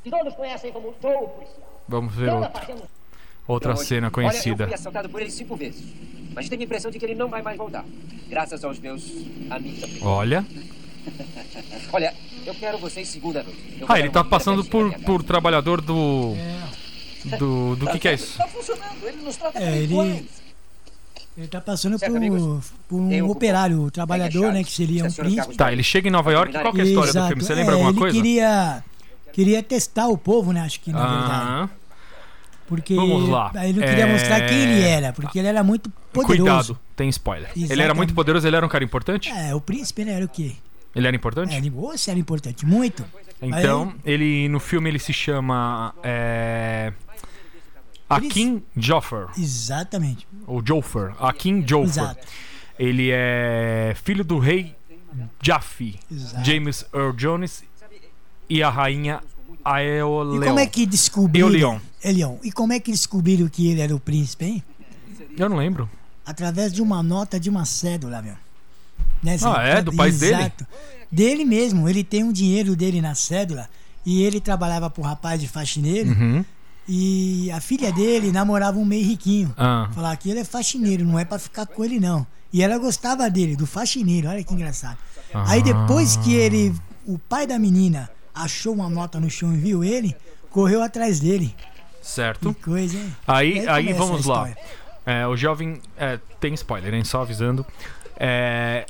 Que 0.03 0.09
todos 0.09 0.33
conhecem 0.35 0.71
como 0.71 0.93
Joe 1.01 1.11
Policial. 1.27 1.81
Vamos 1.88 2.13
ver 2.15 2.29
Anda 2.29 2.51
outra. 3.47 3.71
Então, 3.71 3.83
cena 3.83 3.99
Olha, 4.01 4.07
eu 4.07 4.11
conhecida. 4.11 4.65
fui 4.65 4.73
assaltado 4.73 5.09
por 5.09 5.21
ele 5.21 5.31
cinco 5.31 5.55
vezes. 5.55 5.83
Mas 6.33 6.47
tenho 6.47 6.61
a 6.61 6.65
impressão 6.65 6.91
de 6.91 6.99
que 6.99 7.05
ele 7.05 7.15
não 7.15 7.27
vai 7.27 7.41
mais 7.41 7.57
voltar. 7.57 7.83
Graças 8.29 8.63
aos 8.63 8.77
meus 8.79 9.03
amigos. 9.49 10.01
Olha. 10.03 10.45
Olha, 11.91 12.13
eu 12.45 12.53
quero 12.55 12.77
vocês 12.77 13.07
segunda 13.07 13.41
noite. 13.43 13.83
Ah, 13.88 13.99
ele 13.99 14.09
tá 14.09 14.23
passando 14.23 14.63
por, 14.65 14.93
por 14.99 15.23
trabalhador 15.23 15.81
do. 15.81 16.33
Do. 17.39 17.75
Do 17.77 17.88
que 17.88 17.99
que 17.99 18.07
é 18.09 18.13
isso? 18.13 18.38
Tá 18.38 18.47
funcionando, 18.47 19.05
ele 19.07 19.17
nos 19.21 19.35
trata 19.38 19.57
É, 19.57 19.61
como 19.61 19.75
ele- 19.75 19.83
iguais. 19.85 20.36
Ele 21.38 21.47
tá 21.47 21.61
passando 21.61 21.99
Certo, 21.99 22.11
por, 22.11 22.17
amigos? 22.17 22.71
por 22.89 22.99
um 22.99 23.09
Tem 23.09 23.21
operário, 23.21 23.83
um 23.83 23.89
trabalhador, 23.89 24.51
né? 24.51 24.63
Que 24.63 24.71
seria 24.71 25.05
um 25.05 25.11
príncipe. 25.11 25.55
Tá, 25.55 25.71
ele 25.71 25.83
chega 25.83 26.07
em 26.07 26.11
Nova 26.11 26.31
York. 26.31 26.51
Qual 26.51 26.73
que 26.73 26.81
é 26.81 26.83
a 26.83 26.88
história 26.88 27.13
do 27.13 27.27
filme? 27.27 27.43
Você 27.43 27.53
lembra 27.53 27.73
é, 27.73 27.75
alguma 27.75 27.91
ele 27.91 27.99
coisa? 27.99 28.15
queria 28.15 28.83
queria 29.31 29.61
testar 29.61 30.07
o 30.07 30.17
povo, 30.17 30.51
né? 30.51 30.61
Acho 30.61 30.79
que 30.79 30.91
na 30.91 30.99
verdade. 30.99 31.31
Ah, 31.31 31.69
Porque 32.67 32.95
Vamos 32.95 33.29
lá. 33.29 33.51
aí 33.55 33.69
ele 33.69 33.79
não 33.79 33.88
queria 33.88 34.05
É, 34.05 34.11
mostrar 34.11 34.41
quem 34.47 34.57
ele 34.57 34.81
era, 34.81 35.13
porque 35.13 35.38
ele 35.38 35.47
era 35.47 35.63
muito 35.63 35.91
poderoso. 36.11 36.73
cuidado, 36.73 36.79
tem 36.95 37.07
spoiler. 37.09 37.51
Ele 37.55 37.63
era 37.65 37.73
Exatamente. 37.75 37.97
muito 37.97 38.13
poderoso, 38.15 38.47
ele 38.47 38.55
era 38.55 38.65
um 38.65 38.69
cara 38.69 38.83
importante? 38.83 39.29
É, 39.31 39.53
o 39.53 39.61
príncipe 39.61 40.03
né, 40.03 40.13
era 40.13 40.25
o 40.25 40.27
quê? 40.29 40.53
Ele 40.95 41.05
era 41.05 41.15
importante? 41.15 41.53
É, 41.53 41.57
ele, 41.57 41.71
era 42.07 42.19
importante, 42.19 42.65
muito. 42.65 43.05
Então, 43.39 43.93
ele 44.03 44.49
no 44.49 44.59
filme 44.59 44.89
ele 44.89 44.97
se 44.97 45.13
chama 45.13 45.93
é, 46.03 46.91
Akin 48.09 48.61
Joffer, 48.75 49.27
Exatamente. 49.37 50.27
ou 50.45 50.61
Joffer, 50.65 51.13
Akin 51.19 51.65
Joffer. 51.67 51.89
Exato. 52.03 52.27
Ele 52.79 53.09
é 53.11 53.95
filho 54.03 54.23
do 54.23 54.37
rei 54.39 54.75
Jaffe, 55.41 55.99
Exato. 56.11 56.45
James 56.45 56.85
Earl 56.93 57.11
Jones 57.13 57.63
e 58.49 58.61
a 58.63 58.69
rainha 58.69 59.21
Aeoleo. 59.65 60.43
E 60.43 60.47
como 60.47 60.59
é 60.59 60.65
que 60.67 60.85
descobriram? 60.85 61.47
Eolion. 61.49 61.79
Elion. 62.03 62.37
E 62.43 62.51
como 62.51 62.71
é 62.73 62.79
que 62.79 62.91
descobriram 62.91 63.47
que 63.49 63.67
ele 63.67 63.81
era 63.81 63.93
o 63.95 63.99
príncipe, 63.99 64.45
hein? 64.45 64.63
Eu 65.37 65.49
não 65.49 65.57
lembro. 65.57 65.89
Através 66.25 66.71
de 66.71 66.81
uma 66.81 67.01
nota 67.03 67.39
de 67.39 67.49
uma 67.49 67.65
cédula, 67.65 68.21
meu. 68.21 68.35
Nessa 69.21 69.57
Ah, 69.57 69.63
é? 69.63 69.81
Do 69.81 69.91
dele? 69.91 70.07
Exato. 70.07 70.67
Dele 71.11 71.43
mesmo. 71.45 71.89
Ele 71.89 72.03
tem 72.03 72.23
um 72.23 72.31
dinheiro 72.31 72.75
dele 72.75 73.01
na 73.01 73.15
cédula 73.15 73.67
e 74.05 74.21
ele 74.23 74.39
trabalhava 74.39 74.89
pro 74.89 75.01
rapaz 75.01 75.41
de 75.41 75.47
faxineiro. 75.47 76.09
Uhum. 76.09 76.45
E 76.88 77.51
a 77.51 77.59
filha 77.59 77.91
dele 77.91 78.31
namorava 78.31 78.79
um 78.79 78.85
meio 78.85 79.05
riquinho. 79.05 79.53
Ah. 79.57 79.89
Falar 79.93 80.15
que 80.15 80.29
ele 80.29 80.39
é 80.39 80.45
faxineiro, 80.45 81.03
não 81.03 81.19
é 81.19 81.25
pra 81.25 81.38
ficar 81.38 81.65
com 81.65 81.83
ele, 81.83 81.99
não. 81.99 82.25
E 82.51 82.61
ela 82.61 82.77
gostava 82.77 83.29
dele, 83.29 83.55
do 83.55 83.67
faxineiro, 83.67 84.29
olha 84.29 84.43
que 84.43 84.53
engraçado. 84.53 84.97
Aí 85.33 85.61
depois 85.61 86.15
que 86.17 86.33
ele, 86.33 86.73
o 87.05 87.19
pai 87.19 87.45
da 87.45 87.59
menina, 87.59 88.09
achou 88.33 88.73
uma 88.73 88.89
nota 88.89 89.19
no 89.19 89.29
chão 89.29 89.53
e 89.53 89.57
viu 89.57 89.83
ele, 89.83 90.15
correu 90.49 90.81
atrás 90.81 91.19
dele. 91.19 91.53
Certo. 92.01 92.53
Que 92.53 92.63
coisa, 92.63 92.97
hein? 92.97 93.15
Aí, 93.27 93.67
aí 93.67 93.85
começa 93.85 94.03
a 94.03 94.05
vamos 94.05 94.25
lá. 94.25 94.49
É, 95.05 95.27
o 95.27 95.35
jovem. 95.35 95.81
é, 95.97 96.19
tem 96.39 96.53
spoiler, 96.53 96.93
hein? 96.93 97.03
Só 97.03 97.21
avisando. 97.21 97.65
É, 98.17 98.85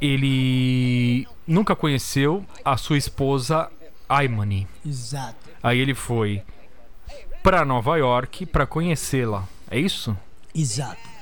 ele 0.00 1.26
nunca 1.46 1.76
conheceu 1.76 2.44
a 2.64 2.76
sua 2.76 2.98
esposa 2.98 3.70
Aimani. 4.08 4.66
Exato. 4.84 5.36
Aí 5.62 5.78
ele 5.78 5.94
foi 5.94 6.42
pra 7.42 7.64
Nova 7.64 7.96
York 7.96 8.46
pra 8.46 8.66
conhecê-la. 8.66 9.46
É 9.70 9.78
isso? 9.78 10.16
Exato. 10.54 11.12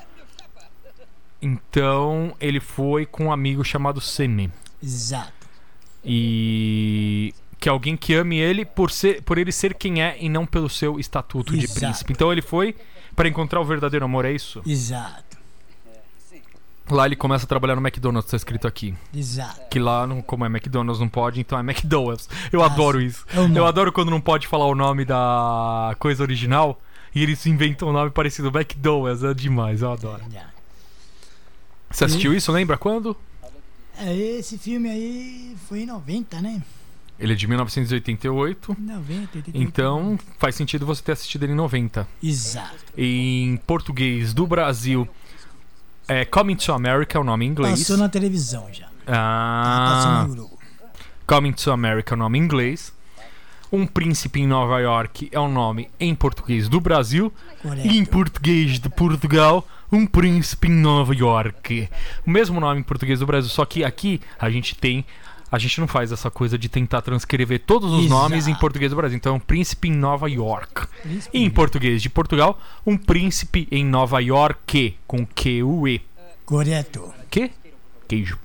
Então 1.43 2.35
ele 2.41 2.61
foi 2.61 3.07
com 3.07 3.27
um 3.27 3.33
amigo 3.33 3.65
chamado 3.65 4.01
Semi. 4.01 4.51
Exato. 4.83 5.33
E 6.05 7.35
que 7.59 7.69
é 7.69 7.73
alguém 7.73 7.97
que 7.97 8.15
ame 8.15 8.39
ele 8.39 8.65
por 8.65 8.91
ser 8.91 9.23
por 9.23 9.37
ele 9.39 9.53
ser 9.53 9.75
quem 9.75 10.03
é 10.03 10.17
e 10.19 10.29
não 10.29 10.47
pelo 10.47 10.69
seu 10.69 10.99
estatuto 10.99 11.57
de 11.57 11.65
Exato. 11.65 11.81
príncipe. 11.81 12.13
Então 12.13 12.33
ele 12.33 12.43
foi 12.43 12.75
pra 13.15 13.29
encontrar 13.29 13.61
o 13.61 13.65
verdadeiro 13.65 14.05
amor, 14.05 14.25
é 14.25 14.33
isso? 14.33 14.63
Exato. 14.67 15.30
Lá 16.91 17.07
ele 17.07 17.15
começa 17.17 17.45
a 17.45 17.49
trabalhar 17.49 17.77
no 17.77 17.81
McDonald's, 17.87 18.31
tá 18.31 18.37
escrito 18.37 18.67
aqui. 18.67 18.95
Exato. 19.15 19.61
Que 19.71 19.79
lá, 19.79 20.07
não- 20.07 20.21
como 20.21 20.45
é 20.45 20.49
McDonald's, 20.49 21.01
não 21.01 21.09
pode, 21.09 21.41
então 21.41 21.57
é 21.59 21.61
McDonald's. 21.63 22.29
Eu 22.53 22.63
Ah, 22.63 22.67
adoro 22.67 23.01
isso. 23.01 23.25
Nome. 23.33 23.57
Eu 23.57 23.65
adoro 23.67 23.93
quando 23.93 24.11
não 24.11 24.21
pode 24.21 24.47
falar 24.49 24.67
o 24.67 24.75
nome 24.75 25.05
da 25.05 25.95
coisa 25.99 26.23
original 26.23 26.81
e 27.15 27.23
eles 27.23 27.47
inventam 27.47 27.89
um 27.89 27.93
nome 27.93 28.11
parecido 28.11 28.49
McDonald's. 28.49 29.23
É 29.23 29.33
demais, 29.33 29.83
eu 29.83 29.93
adoro. 29.93 30.23
Você 31.91 32.05
assistiu 32.05 32.35
isso? 32.35 32.51
Lembra 32.53 32.77
quando? 32.77 33.17
É, 33.99 34.15
esse 34.15 34.57
filme 34.59 34.89
aí 34.89 35.57
foi 35.69 35.81
em 35.83 35.87
90, 35.87 36.41
né? 36.41 36.63
Ele 37.19 37.35
é 37.35 37.37
de 37.37 37.47
1988. 37.47 38.75
90, 38.81 39.37
88. 39.39 39.51
Então 39.55 40.19
faz 40.39 40.55
sentido 40.55 40.87
você 40.87 41.03
ter 41.03 41.13
assistido 41.13 41.43
ele 41.43 41.53
em 41.53 41.57
90. 41.57 42.09
Exato. 42.23 42.77
Em 42.97 43.59
português 43.67 44.33
do 44.33 44.47
Brasil, 44.47 45.07
é 46.13 46.25
Coming 46.25 46.57
to 46.57 46.73
America 46.73 47.17
é 47.17 47.21
o 47.21 47.25
nome 47.25 47.47
em 47.47 47.49
inglês. 47.49 47.79
Passou 47.79 47.97
na 47.97 48.09
televisão 48.09 48.67
já. 48.73 48.87
Passou 49.07 49.15
Ah, 49.15 50.25
no 50.29 50.35
Globo. 50.35 50.59
Coming 51.27 51.53
to 51.53 51.71
America 51.71 52.13
é 52.13 52.17
o 52.17 52.19
nome 52.19 52.39
em 52.39 52.43
inglês. 52.43 52.93
Um 53.73 53.87
Príncipe 53.87 54.41
em 54.41 54.47
Nova 54.49 54.81
York 54.81 55.29
é 55.31 55.39
o 55.39 55.47
nome 55.49 55.89
em 56.01 56.13
português 56.13 56.69
do 56.69 56.81
Brasil. 56.81 57.33
Correto. 57.63 57.87
E 57.87 57.99
em 57.99 58.05
português 58.05 58.81
de 58.81 58.89
Portugal, 58.89 59.65
Um 59.93 60.05
Príncipe 60.07 60.67
em 60.67 60.73
Nova 60.73 61.15
York. 61.15 61.89
O 62.27 62.31
mesmo 62.31 62.59
nome 62.59 62.81
em 62.81 62.83
português 62.83 63.21
do 63.21 63.27
Brasil, 63.27 63.49
só 63.49 63.65
que 63.65 63.85
aqui 63.85 64.21
a 64.41 64.51
gente 64.51 64.75
tem. 64.75 65.05
A 65.51 65.59
gente 65.59 65.81
não 65.81 65.89
faz 65.89 66.13
essa 66.13 66.31
coisa 66.31 66.57
de 66.57 66.69
tentar 66.69 67.03
transcrever 67.03 67.61
todos 67.61 67.93
os 67.93 68.05
Exato. 68.05 68.21
nomes 68.21 68.47
em 68.47 68.55
português 68.55 68.91
do 68.91 68.97
Brasil. 68.97 69.17
Então, 69.17 69.41
Príncipe 69.41 69.89
em 69.89 69.93
Nova 69.93 70.29
York. 70.29 70.87
Príncipe 71.03 71.37
E 71.37 71.43
em 71.43 71.51
português 71.51 72.01
de 72.01 72.09
Portugal, 72.09 72.61
Um 72.87 72.97
Príncipe 72.97 73.67
em 73.71 73.85
Nova 73.85 74.21
York, 74.23 74.97
com 75.07 75.27
Q-U-E. 75.27 76.03
Correto. 76.45 77.13
Que? 77.29 77.51
Queijo. 78.07 78.39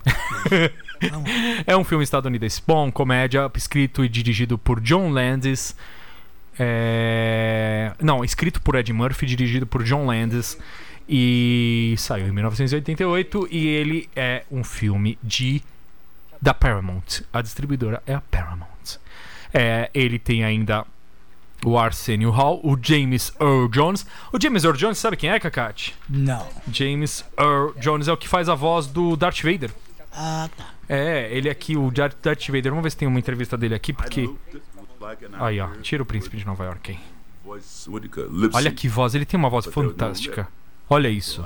é 1.67 1.77
um 1.77 1.83
filme 1.83 2.03
estadunidense 2.03 2.61
bom, 2.65 2.91
comédia, 2.91 3.51
escrito 3.55 4.03
e 4.03 4.09
dirigido 4.09 4.57
por 4.57 4.79
John 4.79 5.09
Landis. 5.09 5.75
É... 6.57 7.91
Não, 8.01 8.23
escrito 8.23 8.61
por 8.61 8.75
Ed 8.75 8.91
Murphy, 8.93 9.25
dirigido 9.25 9.67
por 9.67 9.83
John 9.83 10.05
Landis. 10.05 10.57
E 11.07 11.93
saiu 11.97 12.27
em 12.27 12.31
1988. 12.31 13.47
E 13.51 13.67
ele 13.67 14.09
é 14.15 14.43
um 14.51 14.63
filme 14.63 15.17
de 15.23 15.61
da 16.45 16.53
Paramount. 16.53 17.23
A 17.33 17.41
distribuidora 17.41 18.03
é 18.05 18.13
a 18.13 18.21
Paramount. 18.21 18.99
É, 19.51 19.89
ele 19.95 20.19
tem 20.19 20.43
ainda 20.43 20.85
o 21.65 21.75
Arsenio 21.75 22.29
Hall, 22.29 22.61
o 22.63 22.77
James 22.79 23.33
Earl 23.41 23.67
Jones. 23.67 24.05
O 24.31 24.39
James 24.39 24.63
Earl 24.63 24.77
Jones, 24.77 24.99
sabe 24.99 25.17
quem 25.17 25.31
é, 25.31 25.39
Kakati? 25.39 25.95
Não. 26.07 26.47
James 26.71 27.25
Earl 27.35 27.71
Jones 27.79 28.07
é 28.07 28.13
o 28.13 28.17
que 28.17 28.27
faz 28.27 28.47
a 28.47 28.53
voz 28.53 28.85
do 28.85 29.15
Darth 29.15 29.41
Vader. 29.41 29.71
Ah, 30.13 30.47
tá. 30.55 30.67
É, 30.87 31.35
ele 31.35 31.49
aqui, 31.49 31.75
o 31.75 31.89
Darth 31.89 32.47
Vader. 32.47 32.69
Vamos 32.69 32.83
ver 32.83 32.91
se 32.91 32.97
tem 32.97 33.07
uma 33.07 33.17
entrevista 33.17 33.57
dele 33.57 33.73
aqui, 33.73 33.91
porque. 33.91 34.29
Aí, 35.39 35.59
ó. 35.59 35.69
Tira 35.81 36.03
o 36.03 36.05
príncipe 36.05 36.37
de 36.37 36.45
Nova 36.45 36.63
York 36.63 36.91
aí. 36.91 36.99
Olha 38.53 38.71
que 38.71 38.87
voz, 38.87 39.15
ele 39.15 39.25
tem 39.25 39.35
uma 39.35 39.49
voz 39.49 39.65
fantástica. 39.65 40.47
Olha 40.87 41.09
isso. 41.09 41.43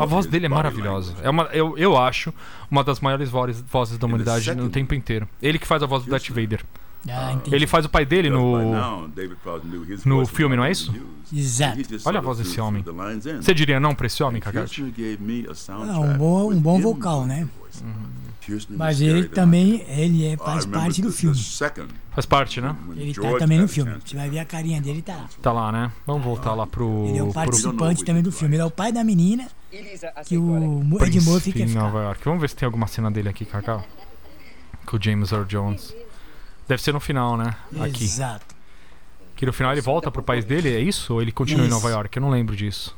A 0.00 0.06
voz 0.06 0.26
dele 0.26 0.46
é 0.46 0.48
maravilhosa. 0.48 1.14
É 1.22 1.28
uma, 1.28 1.44
eu, 1.52 1.76
eu 1.76 1.96
acho 1.96 2.32
uma 2.70 2.82
das 2.82 3.00
maiores 3.00 3.28
vozes, 3.28 3.62
vozes 3.70 3.98
da 3.98 4.06
humanidade 4.06 4.54
no 4.54 4.70
tempo 4.70 4.94
inteiro. 4.94 5.28
Ele 5.42 5.58
que 5.58 5.66
faz 5.66 5.82
a 5.82 5.86
voz 5.86 6.04
do 6.04 6.10
Darth 6.10 6.28
Vader. 6.28 6.64
Ah. 7.08 7.38
Ele 7.52 7.66
faz 7.66 7.84
o 7.84 7.88
pai 7.88 8.06
dele 8.06 8.30
no. 8.30 8.74
No 10.06 10.26
filme, 10.26 10.56
não 10.56 10.64
é 10.64 10.70
isso? 10.70 10.94
Exato. 11.32 11.78
Olha 12.04 12.18
a 12.18 12.22
voz 12.22 12.38
desse 12.38 12.60
homem. 12.60 12.84
Você 13.40 13.52
diria 13.52 13.78
não 13.78 13.94
pra 13.94 14.06
esse 14.06 14.22
homem, 14.22 14.40
Kakati? 14.40 14.94
Ah, 15.68 16.00
um 16.00 16.16
bom, 16.16 16.52
um 16.52 16.60
bom 16.60 16.80
vocal, 16.80 17.26
né? 17.26 17.46
Mas 18.70 19.00
ele 19.00 19.24
também, 19.28 19.84
ele 19.88 20.26
é, 20.26 20.36
faz 20.36 20.66
parte 20.66 21.00
do 21.00 21.10
filme. 21.10 21.36
Faz 21.36 22.26
parte, 22.26 22.60
né? 22.60 22.76
Ele 22.96 23.12
tá 23.12 23.38
também 23.38 23.58
no 23.58 23.68
filme. 23.68 23.96
Você 24.04 24.16
vai 24.16 24.30
ver 24.30 24.38
a 24.38 24.44
carinha 24.44 24.80
dele, 24.80 25.02
tá 25.02 25.14
lá. 25.14 25.28
Tá 25.42 25.52
lá, 25.52 25.72
né? 25.72 25.92
Vamos 26.06 26.24
voltar 26.24 26.54
lá 26.54 26.66
pro. 26.66 27.06
Ele 27.08 27.18
é 27.18 27.22
o 27.22 27.26
pro 27.26 27.34
participante 27.34 28.04
também 28.04 28.22
do 28.22 28.32
filme. 28.32 28.56
Ele 28.56 28.62
é 28.62 28.66
o 28.66 28.70
pai 28.70 28.92
da 28.92 29.04
menina 29.04 29.46
que 30.26 30.38
o 30.38 30.56
Ed 30.56 30.66
Murphy 30.66 31.10
Príncipe 31.10 31.52
quer 31.52 31.64
em 31.64 31.68
ficar. 31.68 31.80
Nova 31.80 32.02
York. 32.02 32.24
Vamos 32.24 32.40
ver 32.40 32.48
se 32.48 32.56
tem 32.56 32.66
alguma 32.66 32.86
cena 32.86 33.10
dele 33.10 33.28
aqui, 33.28 33.44
Cacau. 33.44 33.84
Com 34.86 34.96
o 34.96 35.02
James 35.02 35.32
Earl 35.32 35.44
Jones. 35.44 35.94
Deve 36.68 36.82
ser 36.82 36.92
no 36.92 37.00
final, 37.00 37.36
né? 37.36 37.54
Aqui. 37.80 38.04
Exato. 38.04 38.54
Que 39.36 39.44
no 39.44 39.52
final 39.52 39.72
ele 39.72 39.80
volta 39.80 40.10
pro 40.10 40.22
país 40.22 40.44
dele, 40.44 40.74
é 40.74 40.80
isso? 40.80 41.14
Ou 41.14 41.20
ele 41.20 41.32
continua 41.32 41.64
em 41.64 41.68
Isso. 41.68 41.74
Nova 41.74 41.90
York? 41.90 42.16
Eu 42.16 42.22
não 42.22 42.30
lembro 42.30 42.54
disso. 42.54 42.96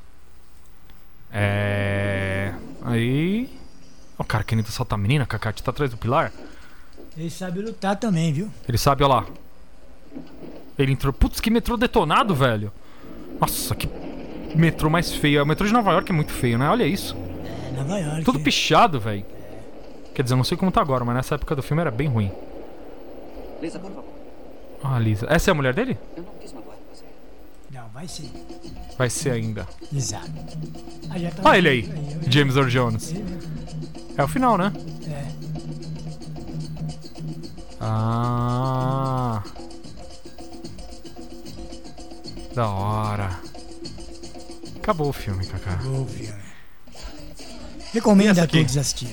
É. 1.33 2.53
Aí. 2.83 3.51
O 4.19 4.25
cara 4.25 4.45
querendo 4.45 4.67
assaltar 4.67 4.99
a 4.99 5.03
menina, 5.03 5.27
Cacate, 5.27 5.63
tá 5.63 5.71
atrás 5.71 5.91
do 5.91 5.97
pilar? 5.97 6.33
Ele 7.17 7.31
sabe 7.31 7.61
lutar 7.61 7.97
também, 7.97 8.33
viu? 8.33 8.51
Ele 8.69 8.79
sabe, 8.79 9.03
olha 9.03 9.15
lá. 9.15 9.27
Ele 10.79 10.93
entrou. 10.93 11.13
Putz, 11.13 11.41
que 11.41 11.51
metrô 11.51 11.77
detonado, 11.77 12.35
velho. 12.35 12.73
Nossa, 13.41 13.75
que 13.75 13.87
metrô 14.55 14.89
mais 14.91 15.13
feio. 15.15 15.43
O 15.43 15.47
metrô 15.47 15.67
de 15.67 15.73
Nova 15.73 15.93
York 15.93 16.11
é 16.11 16.15
muito 16.15 16.33
feio, 16.33 16.59
né? 16.59 16.69
Olha 16.69 16.85
isso. 16.85 17.17
É 17.69 17.77
Nova 17.77 17.99
York. 17.99 18.25
Tudo 18.25 18.41
pichado, 18.41 19.01
velho. 19.01 19.25
Quer 20.15 20.23
dizer, 20.23 20.35
eu 20.35 20.39
não 20.39 20.45
sei 20.45 20.57
como 20.57 20.73
tá 20.73 20.81
agora, 20.81 21.05
mas 21.05 21.15
nessa 21.17 21.35
época 21.35 21.55
do 21.55 21.63
filme 21.63 21.81
era 21.81 21.91
bem 21.91 22.09
ruim. 22.09 22.33
Lisa, 23.61 23.79
por 23.79 23.91
favor. 23.91 24.05
Ah, 24.83 24.99
Lisa. 24.99 25.27
Essa 25.29 25.51
é 25.51 25.53
a 25.53 25.55
mulher 25.55 25.75
dele? 25.75 25.99
Eu 26.17 26.23
não 26.23 26.33
quis 26.41 26.53
magoar 26.53 26.77
você. 26.93 27.05
Não, 27.73 27.89
vai 27.89 28.09
ser. 28.09 28.31
Vai 28.97 29.11
ser 29.11 29.31
ainda. 29.33 29.67
Exato. 29.95 30.31
Ah, 31.11 31.19
já 31.19 31.31
tá 31.31 31.43
Olha 31.49 31.59
ele 31.59 31.69
aí, 31.69 31.91
James 32.31 32.57
Earl 32.57 32.69
Jones. 32.69 33.15
É 34.17 34.23
o 34.25 34.29
final, 34.29 34.57
né? 34.57 34.73
É. 35.09 35.27
Ah. 37.81 39.43
Da 42.55 42.69
hora. 42.69 43.46
Acabou 44.87 45.09
o 45.09 45.13
filme, 45.13 45.45
Kaká. 45.45 45.73
Acabou 45.73 46.05
o 46.05 46.07
filme. 46.07 46.41
Recomendo 47.93 48.39
a 48.39 48.47
todos 48.47 48.77
assistir. 48.77 49.09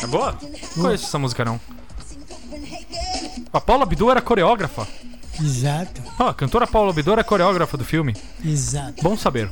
É 0.00 0.06
boa? 0.06 0.38
Não 0.76 0.84
conheço 0.84 1.06
essa 1.06 1.18
música, 1.18 1.44
não. 1.44 1.60
A 3.52 3.60
Paula 3.60 3.82
Abdul 3.82 4.12
era 4.12 4.22
coreógrafa. 4.22 4.86
Exato. 5.40 6.00
Ah, 6.20 6.28
a 6.28 6.34
cantora 6.34 6.68
Paula 6.68 6.90
Abdul 6.90 7.14
era 7.14 7.24
coreógrafa 7.24 7.76
do 7.76 7.84
filme. 7.84 8.14
Exato. 8.44 9.02
Bom 9.02 9.16
saber. 9.16 9.50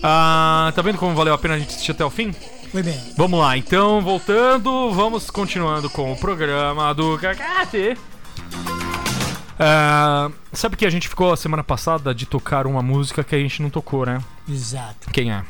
Ah, 0.00 0.72
tá 0.72 0.80
vendo 0.80 0.98
como 0.98 1.16
valeu 1.16 1.34
a 1.34 1.38
pena 1.38 1.54
a 1.54 1.58
gente 1.58 1.70
assistir 1.70 1.90
até 1.90 2.04
o 2.04 2.10
fim? 2.10 2.32
Foi 2.70 2.84
bem. 2.84 2.96
Vamos 3.16 3.40
lá, 3.40 3.56
então, 3.56 4.00
voltando, 4.00 4.92
vamos 4.92 5.32
continuando 5.32 5.90
com 5.90 6.12
o 6.12 6.16
programa 6.16 6.94
do 6.94 7.18
Cacate. 7.18 7.96
Ah, 9.58 10.30
sabe 10.52 10.76
que 10.76 10.86
a 10.86 10.90
gente 10.90 11.08
ficou 11.08 11.32
a 11.32 11.36
semana 11.36 11.64
passada 11.64 12.14
de 12.14 12.26
tocar 12.26 12.66
uma 12.66 12.80
música 12.82 13.24
que 13.24 13.34
a 13.34 13.38
gente 13.38 13.60
não 13.62 13.70
tocou, 13.70 14.06
né? 14.06 14.22
Exato. 14.48 15.10
Quem 15.10 15.32
é? 15.32 15.44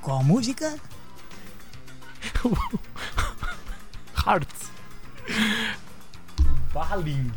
Qual 0.00 0.22
música? 0.22 0.76
Hearts. 4.26 4.70
Balin. 6.72 7.30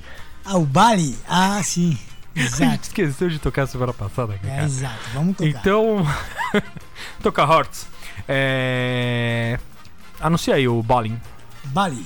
Ah, 0.45 0.57
o 0.57 0.65
Bali? 0.65 1.17
Ah, 1.27 1.61
sim. 1.63 1.97
A 2.35 2.39
gente 2.39 2.53
Exato. 2.53 2.83
esqueceu 2.83 3.29
de 3.29 3.39
tocar 3.39 3.67
semana 3.67 3.93
passada, 3.93 4.35
É, 4.35 4.37
cara. 4.37 4.63
exato. 4.63 4.99
Vamos 5.13 5.35
tocar. 5.37 5.49
Então. 5.49 6.05
toca 7.23 7.41
Hearts. 7.43 7.87
É. 8.27 9.59
Anuncia 10.19 10.55
aí 10.55 10.67
o 10.67 10.81
Balling. 10.83 11.19
Bali. 11.65 12.05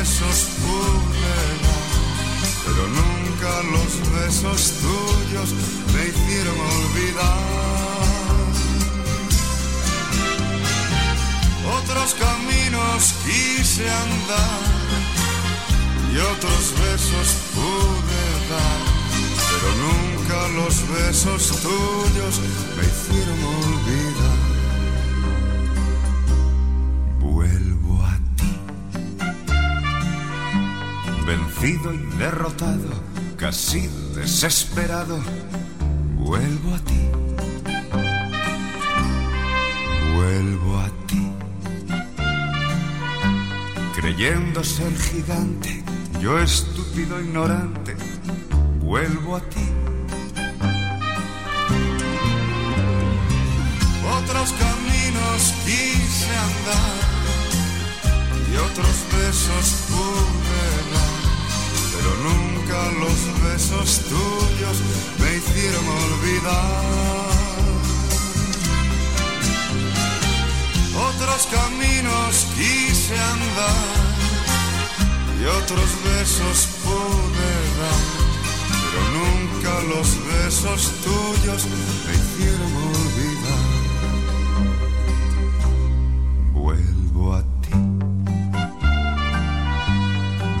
besos 0.00 0.48
pulera, 0.62 1.76
pero 2.64 2.82
nunca 3.00 3.50
los 3.74 3.92
besos 4.16 4.60
tuyos 4.80 5.48
me 5.92 6.02
hicieron 6.08 6.58
olvidar. 6.58 7.38
Otros 11.78 12.14
caminos 12.14 13.14
quise 13.26 13.84
andar 13.90 14.60
y 16.12 16.16
otros 16.32 16.64
besos 16.84 17.28
pude 17.54 18.22
dar, 18.52 18.80
pero 19.50 19.68
nunca 19.86 20.38
los 20.60 20.74
besos 20.96 21.42
tuyos 21.60 22.34
me 22.76 22.84
hicieron 22.90 23.38
olvidar. 23.44 24.09
Vencido 31.30 31.94
y 31.94 31.98
derrotado, 32.18 32.90
casi 33.36 33.88
desesperado, 34.16 35.20
vuelvo 36.16 36.74
a 36.74 36.78
ti. 36.80 37.08
Vuelvo 40.12 40.78
a 40.80 40.88
ti, 41.06 41.32
creyendo 43.94 44.64
ser 44.64 44.92
gigante, 44.98 45.84
yo 46.20 46.36
estúpido 46.40 47.20
ignorante, 47.20 47.96
vuelvo 48.80 49.36
a 49.36 49.40
ti. 49.40 49.68
Otros 54.18 54.52
caminos 54.64 55.54
quise 55.64 56.30
andar 56.48 57.00
y 58.52 58.56
otros 58.56 58.96
besos 59.12 59.66
pude 59.88 60.49
los 62.98 63.42
besos 63.44 64.00
tuyos 64.08 64.76
me 65.20 65.36
hicieron 65.36 65.86
olvidar. 65.88 67.30
Otros 71.08 71.48
caminos 71.50 72.46
quise 72.56 73.18
andar 73.18 74.10
y 75.40 75.44
otros 75.44 75.88
besos 76.04 76.68
pude 76.84 77.50
dar, 77.80 78.04
pero 78.82 79.02
nunca 79.18 79.72
los 79.94 80.08
besos 80.26 80.80
tuyos 81.04 81.66
me 82.06 82.12
hicieron 82.14 82.72
olvidar. 82.92 83.66
Vuelvo 86.52 87.34
a 87.34 87.42
ti. 87.62 87.74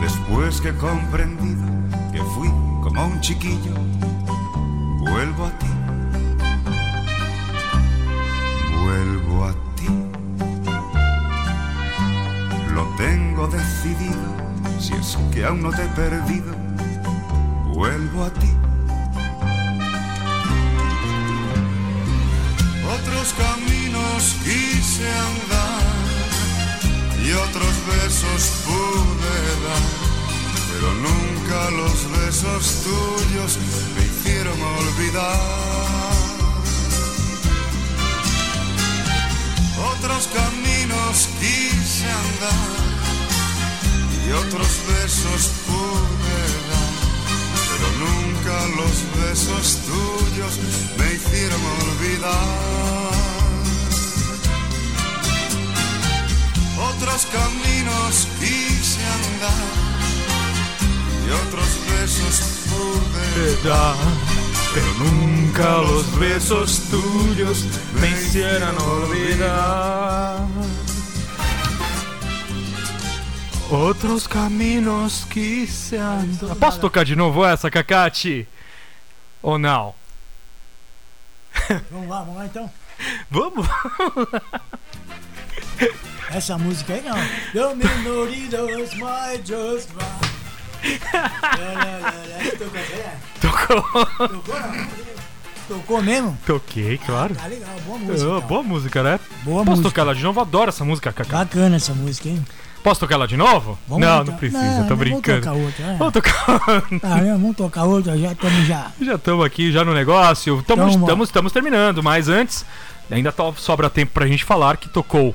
Después 0.00 0.60
que 0.60 0.68
he 0.68 0.76
comprendido 0.76 1.89
como 2.90 3.06
un 3.06 3.20
chiquillo, 3.20 3.74
vuelvo 4.98 5.46
a 5.46 5.58
ti. 5.58 5.66
Vuelvo 8.82 9.44
a 9.44 9.52
ti. 9.76 9.88
Lo 12.74 12.84
tengo 12.96 13.46
decidido, 13.46 14.34
si 14.80 14.94
es 14.94 15.16
que 15.32 15.44
aún 15.44 15.62
no 15.62 15.70
te 15.70 15.84
he 15.84 15.88
perdido, 15.88 16.52
vuelvo 17.72 18.24
a 18.24 18.30
ti. 18.30 18.59
Besos 32.42 32.84
tuyos 32.84 33.58
me 33.94 34.02
hicieron 34.04 34.58
olvidar. 34.62 35.40
Otros 39.92 40.28
caminos 40.28 41.28
quise 41.38 42.04
andar 42.04 42.80
y 44.26 44.32
otros 44.32 44.68
besos 44.88 45.50
pude 45.66 46.40
dar, 46.70 46.94
pero 47.68 47.86
nunca 48.04 48.54
los 48.76 48.96
besos 49.20 49.78
tuyos 49.84 50.58
me 50.98 51.12
hicieron 51.12 51.60
olvidar. 51.82 53.10
Otros 56.94 57.26
caminos 57.26 58.26
quise 58.38 59.04
andar 59.04 59.89
y 61.30 61.32
otros 61.32 61.68
besos 61.86 62.40
pude 62.68 63.68
dar, 63.68 63.96
pero 64.74 64.92
nunca 64.94 65.78
los 65.78 66.18
besos 66.18 66.80
tuyos 66.90 67.64
me 68.00 68.10
hicieron 68.10 68.76
olvidar. 68.78 70.46
Outros 73.70 74.26
caminhos 74.26 75.24
quise 75.30 75.96
andar. 75.96 76.56
Posso 76.56 76.80
tocar 76.80 77.04
de 77.04 77.14
novo 77.14 77.46
essa, 77.46 77.70
Cacate? 77.70 78.48
Ou 79.40 79.56
não? 79.56 79.94
Vamos 81.92 82.08
lá, 82.08 82.22
vamos 82.22 82.36
lá 82.36 82.46
então. 82.46 82.70
Vamos? 83.30 83.68
Essa 86.30 86.58
música 86.58 86.94
aí 86.94 87.02
não. 87.02 87.16
The 87.52 87.74
minoritos 87.76 88.94
might 88.94 89.46
just 89.46 89.88
right. 89.94 90.39
Tocou 92.58 92.80
até? 92.80 93.16
Tocou. 93.40 94.28
Tocou? 94.28 94.56
Tocou 95.68 96.02
mesmo? 96.02 96.36
Toquei, 96.44 96.98
claro. 96.98 97.34
Tá 97.34 97.46
legal, 97.46 97.70
boa 97.86 97.98
música. 97.98 98.24
Ah, 98.24 98.36
então. 98.36 98.48
boa 98.48 98.62
música, 98.62 99.02
né? 99.02 99.20
Boa 99.44 99.58
Posso 99.58 99.70
música. 99.70 99.88
tocar 99.88 100.02
ela 100.02 100.14
de 100.14 100.22
novo? 100.22 100.40
Adoro 100.40 100.68
essa 100.68 100.84
música, 100.84 101.12
Cacá. 101.12 101.38
Bacana 101.38 101.76
essa 101.76 101.94
música, 101.94 102.28
hein? 102.28 102.44
Posso 102.82 102.98
tocar 103.00 103.14
ela 103.16 103.28
de 103.28 103.36
novo? 103.36 103.78
Vamos 103.86 104.04
não, 104.06 104.08
lá, 104.10 104.16
não 104.16 104.22
então. 104.24 104.36
precisa, 104.36 104.62
Não, 104.62 104.82
tô 104.82 104.96
vamos 104.96 104.98
brincando. 104.98 105.40
tocar 105.42 105.52
outra, 105.52 105.84
é. 105.84 105.96
Vamos 105.96 106.12
tocar. 106.14 106.60
Ah, 107.02 107.16
né? 107.20 107.32
Vamos 107.32 107.56
tocar 107.56 107.84
outra, 107.84 108.18
já 108.18 108.32
estamos 108.32 108.66
já. 108.66 108.90
Já 109.00 109.14
estamos 109.14 109.44
aqui, 109.44 109.70
já 109.70 109.84
no 109.84 109.92
negócio. 109.92 110.58
Estamos 110.58 110.96
Então, 110.96 111.22
estamos 111.22 111.52
terminando, 111.52 112.02
mas 112.02 112.28
antes, 112.28 112.64
ainda 113.10 113.32
sobra 113.56 113.88
tempo 113.90 114.12
pra 114.12 114.26
gente 114.26 114.44
falar 114.44 114.76
que 114.78 114.88
tocou 114.88 115.34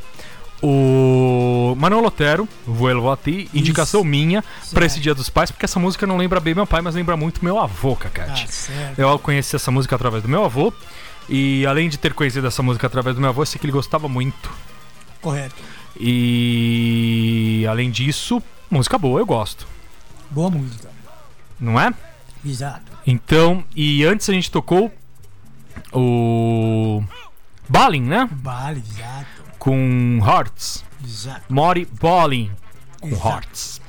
o 0.62 1.76
Manuel 1.78 2.06
Otero, 2.06 2.48
Vuelvo 2.66 3.12
a 3.12 3.18
Ti, 3.18 3.50
indicação 3.54 4.04
minha 4.04 4.44
pra 4.74 4.86
esse 4.86 5.00
Dia 5.00 5.14
dos 5.14 5.30
Pais, 5.30 5.52
porque 5.52 5.66
essa 5.66 5.80
música 5.80 6.08
não 6.08 6.18
lembra 6.18 6.40
bem 6.40 6.56
meu 6.56 6.66
pai, 6.66 6.82
mas 6.82 6.96
lembra 6.96 7.16
muito 7.18 7.44
meu 7.44 7.60
avô, 7.60 7.96
Cacate. 7.96 8.52
Certo. 8.52 9.00
Eu 9.00 9.20
conheci 9.20 9.56
essa 9.56 9.70
música 9.72 9.96
através 9.96 10.24
do 10.24 10.30
meu 10.30 10.44
avô. 10.44 10.74
E 11.28 11.66
além 11.66 11.90
de 11.90 11.98
ter 11.98 12.14
conhecido 12.14 12.46
essa 12.48 12.62
música 12.62 12.86
através 12.86 13.16
do 13.16 13.22
meu 13.22 13.30
avô, 13.30 13.42
eu 13.42 13.46
sei 13.46 13.60
que 13.60 13.66
ele 13.66 13.74
gostava 13.74 14.08
muito. 14.08 14.52
Correto. 15.22 15.56
E 16.00 17.66
além 17.70 17.90
disso, 17.90 18.42
música 18.70 18.98
boa, 18.98 19.20
eu 19.20 19.26
gosto. 19.26 19.68
Boa 20.30 20.50
música. 20.50 20.90
Não 21.60 21.80
é? 21.80 21.94
Exato. 22.46 22.92
Então, 23.08 23.64
e 23.76 24.04
antes 24.06 24.30
a 24.30 24.34
gente 24.34 24.52
tocou 24.52 24.92
o 25.92 27.04
Balin, 27.68 28.02
né? 28.02 28.30
Vale, 28.32 28.84
exato. 28.88 29.35
Com 29.66 30.20
Hearts. 30.24 30.86
Exato. 31.04 31.42
Mori 31.52 31.88
Balin 32.00 32.52
com 33.02 33.08
Exato. 33.08 33.28
Hearts. 33.28 33.82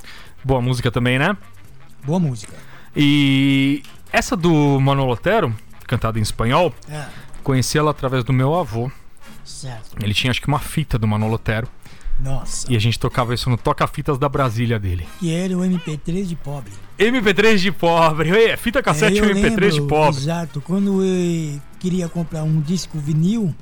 Boa 0.43 0.59
música 0.59 0.89
também, 0.89 1.19
né? 1.19 1.37
Boa 2.03 2.19
música. 2.19 2.51
E 2.95 3.83
essa 4.11 4.35
do 4.35 4.79
Manuel 4.79 5.09
Otero, 5.09 5.55
cantada 5.85 6.17
em 6.17 6.23
espanhol, 6.23 6.73
É, 6.89 7.05
conheci 7.43 7.77
ela 7.77 7.91
através 7.91 8.23
do 8.23 8.33
meu 8.33 8.55
avô. 8.55 8.89
certo. 9.45 9.95
Ele 10.01 10.15
tinha 10.15 10.31
acho 10.31 10.41
que 10.41 10.47
uma 10.47 10.57
fita 10.57 10.97
do 10.97 11.07
Manuel 11.07 11.33
Otero. 11.33 11.67
Nossa. 12.19 12.65
E 12.73 12.75
a 12.75 12.79
gente 12.79 12.97
tocava 12.97 13.35
isso 13.35 13.47
no 13.47 13.55
Toca-Fitas 13.55 14.17
da 14.17 14.27
Brasília 14.27 14.79
dele. 14.79 15.07
Que 15.19 15.31
era 15.31 15.55
o 15.55 15.61
MP3 15.61 16.25
de 16.25 16.35
pobre. 16.35 16.73
MP3 16.97 17.57
de 17.59 17.71
pobre. 17.71 18.31
Ué, 18.31 18.57
Fita 18.57 18.81
cassete 18.81 19.19
É, 19.19 19.21
eu 19.21 19.29
MP3 19.35 19.69
de 19.73 19.79
lembro, 19.81 19.87
pobre. 19.87 20.21
Exato. 20.21 20.59
Quando 20.59 21.03
eu 21.05 21.61
queria 21.79 22.09
comprar 22.09 22.41
um 22.41 22.59
disco 22.59 22.97
vinil, 22.97 23.53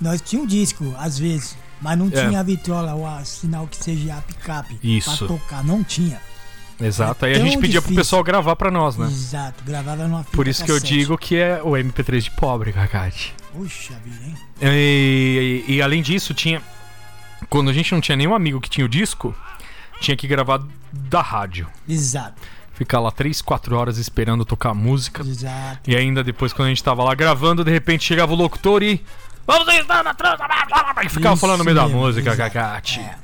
nós 0.00 0.20
tínhamos 0.20 0.52
um 0.52 0.56
disco, 0.56 0.94
às 0.98 1.18
vezes, 1.18 1.56
mas 1.80 1.98
não 1.98 2.08
É. 2.08 2.26
tinha 2.26 2.40
a 2.40 2.42
vitrola, 2.42 2.94
o 2.94 3.24
sinal 3.24 3.66
que 3.66 3.76
seja 3.82 4.14
a 4.16 4.20
picape 4.20 4.78
Isso. 4.82 5.18
pra 5.26 5.26
tocar. 5.36 5.64
Não 5.64 5.82
tinha. 5.84 6.20
Exato. 6.80 7.24
Aí 7.24 7.32
a 7.34 7.38
gente 7.38 7.56
pedia 7.58 7.80
pro 7.80 7.88
difícil. 7.90 7.96
pessoal 7.96 8.24
gravar 8.24 8.56
pra 8.56 8.68
nós, 8.70 8.96
né? 8.96 9.06
Exato. 9.06 9.62
Gravava 9.64 10.08
numa 10.08 10.24
fita 10.24 10.36
Por 10.36 10.48
isso 10.48 10.64
que 10.64 10.70
eu 10.70 10.74
cassete. 10.74 10.92
digo 10.98 11.16
que 11.16 11.36
é 11.36 11.62
o 11.62 11.76
MP3 11.76 12.20
de 12.24 12.30
pobre, 12.32 12.72
Cacate. 12.72 13.32
Puxa 13.52 13.94
vida, 14.04 14.24
hein? 14.26 14.34
E, 14.60 15.64
e- 15.68 15.74
e 15.74 15.82
além 15.82 16.02
disso, 16.02 16.34
tinha. 16.34 16.60
Quando 17.48 17.70
a 17.70 17.72
gente 17.72 17.92
não 17.92 18.00
tinha 18.00 18.16
nenhum 18.16 18.34
amigo 18.34 18.60
que 18.60 18.68
tinha 18.68 18.84
o 18.84 18.88
disco, 18.88 19.32
tinha 20.00 20.16
que 20.16 20.26
gravar 20.26 20.62
da 20.92 21.20
rádio. 21.22 21.68
Exato. 21.88 22.42
Ficar 22.72 22.98
lá 22.98 23.12
3, 23.12 23.40
4 23.40 23.76
horas 23.76 23.96
esperando 23.98 24.44
tocar 24.44 24.70
a 24.70 24.74
música. 24.74 25.22
Exato. 25.22 25.88
E 25.88 25.94
ainda 25.94 26.24
depois, 26.24 26.52
quando 26.52 26.66
a 26.66 26.68
gente 26.70 26.82
tava 26.82 27.04
lá 27.04 27.14
gravando, 27.14 27.62
de 27.64 27.70
repente 27.70 28.02
chegava 28.04 28.32
o 28.32 28.36
locutor 28.36 28.82
e. 28.82 29.00
Vamos 29.46 29.68
estar 29.68 30.02
na 30.02 30.14
transa! 30.14 30.36
blá, 30.36 30.66
blá, 30.66 30.92
blá", 30.94 31.04
E 31.04 31.08
ficava 31.08 31.34
Isso 31.34 31.40
falando 31.40 31.58
no 31.58 31.64
meio 31.64 31.76
da 31.76 31.88
música. 31.88 32.32
É. 32.32 33.14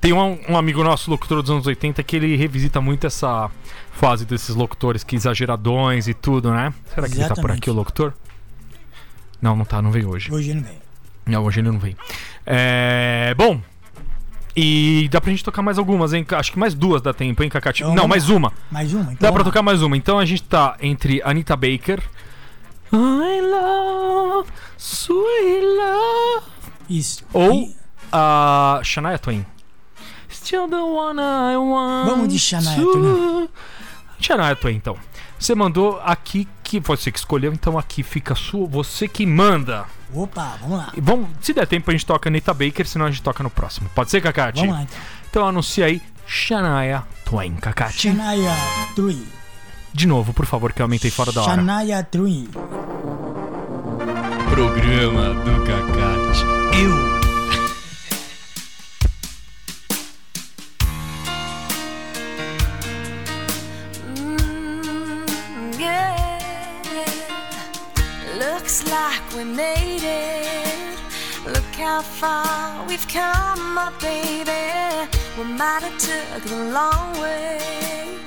Tem 0.00 0.12
um, 0.12 0.38
um 0.48 0.56
amigo 0.56 0.82
nosso, 0.82 1.10
locutor 1.10 1.42
dos 1.42 1.50
anos 1.50 1.66
80, 1.66 2.02
que 2.02 2.16
ele 2.16 2.34
revisita 2.34 2.80
muito 2.80 3.06
essa 3.06 3.50
fase 3.92 4.24
desses 4.24 4.54
locutores 4.54 5.04
que 5.04 5.14
exageradões 5.14 6.08
e 6.08 6.14
tudo, 6.14 6.50
né? 6.50 6.72
Será 6.94 7.06
que 7.06 7.14
ele 7.14 7.20
tá 7.20 7.28
por 7.28 7.32
Exatamente. 7.34 7.58
aqui, 7.58 7.70
o 7.70 7.74
locutor? 7.74 8.14
Não, 9.42 9.54
não 9.54 9.64
tá, 9.64 9.82
não 9.82 9.90
veio 9.90 10.08
hoje. 10.10 10.32
Hoje 10.32 10.54
não 10.54 10.62
vem. 10.62 10.78
Não, 11.26 11.44
hoje 11.44 11.60
ele 11.60 11.70
não 11.70 11.78
veio. 11.78 11.96
É. 12.46 13.34
Bom. 13.36 13.60
E 14.56 15.08
dá 15.10 15.20
pra 15.20 15.30
gente 15.30 15.44
tocar 15.44 15.62
mais 15.62 15.78
algumas, 15.78 16.12
hein? 16.12 16.26
Acho 16.32 16.52
que 16.52 16.58
mais 16.58 16.74
duas 16.74 17.00
dá 17.00 17.14
tempo, 17.14 17.42
hein, 17.42 17.48
Cacate? 17.48 17.82
Então, 17.82 17.90
não, 17.94 18.02
vamos 18.02 18.10
mais 18.10 18.28
uma. 18.28 18.52
Mais 18.70 18.92
uma? 18.92 19.12
Então, 19.12 19.16
Dá 19.20 19.32
pra 19.32 19.44
tocar 19.44 19.62
mais 19.62 19.80
uma. 19.80 19.96
Então 19.96 20.18
a 20.18 20.24
gente 20.24 20.42
tá 20.42 20.76
entre 20.80 21.22
Anita 21.24 21.54
Baker. 21.56 22.02
I 22.92 23.40
love, 23.40 24.50
sweet 24.76 25.64
love. 25.64 26.46
Isso. 26.88 27.24
Ou 27.32 27.72
a 28.12 28.80
Shania 28.82 29.18
Twain. 29.18 29.46
Still 30.28 30.68
the 30.68 30.76
one 30.76 31.20
I 31.20 31.56
want. 31.56 32.08
Vamos 32.08 32.28
de 32.28 32.38
Shania 32.38 32.74
Twain. 32.74 33.48
Shania 34.18 34.56
Twain, 34.56 34.76
então. 34.76 34.96
Você 35.38 35.54
mandou 35.54 36.00
aqui 36.04 36.46
que 36.62 36.80
você 36.80 37.10
que 37.10 37.18
escolheu, 37.18 37.52
então 37.52 37.78
aqui 37.78 38.02
fica 38.02 38.34
sua, 38.34 38.66
você 38.66 39.08
que 39.08 39.24
manda. 39.24 39.86
Opa, 40.12 40.58
vamos 40.60 40.78
lá. 40.78 40.92
E 40.94 41.00
vamos, 41.00 41.28
se 41.40 41.54
der 41.54 41.66
tempo 41.66 41.90
a 41.90 41.92
gente 41.92 42.04
toca 42.04 42.28
Anita 42.28 42.52
Baker, 42.52 42.86
senão 42.86 43.06
a 43.06 43.10
gente 43.10 43.22
toca 43.22 43.42
no 43.42 43.50
próximo. 43.50 43.88
Pode 43.94 44.10
ser, 44.10 44.20
Cacate? 44.20 44.60
Vamos 44.60 44.74
lá, 44.74 44.82
então. 44.82 44.98
Então 45.30 45.48
anuncia 45.48 45.86
aí 45.86 46.02
Shania 46.26 47.04
Twain, 47.24 47.54
Cacate. 47.56 47.98
Shania 47.98 48.52
Twain. 48.94 49.39
De 49.92 50.06
novo, 50.06 50.32
por 50.32 50.46
favor, 50.46 50.72
que 50.72 50.80
eu 50.80 50.84
aumentei 50.84 51.10
fora 51.10 51.32
da 51.32 51.42
hora. 51.42 51.54
Shania 51.54 52.02
Twain. 52.04 52.48
Programa 54.50 55.34
do 55.44 55.64
Cacate. 55.64 56.44
Eu. 56.80 57.20
Mm, 64.16 65.70
like 68.90 69.36
we 69.36 69.44
made 69.44 70.02
it. 70.04 70.98
Look 71.46 71.74
how 71.76 72.02
far 72.02 72.84
we've 72.86 73.06
come, 73.08 73.74
my 73.74 73.90
baby. 74.00 75.08
We 75.38 75.44
might 75.44 75.82
have 75.82 75.98
took 75.98 76.44
the 76.44 76.64
long 76.72 77.20
way. 77.20 78.19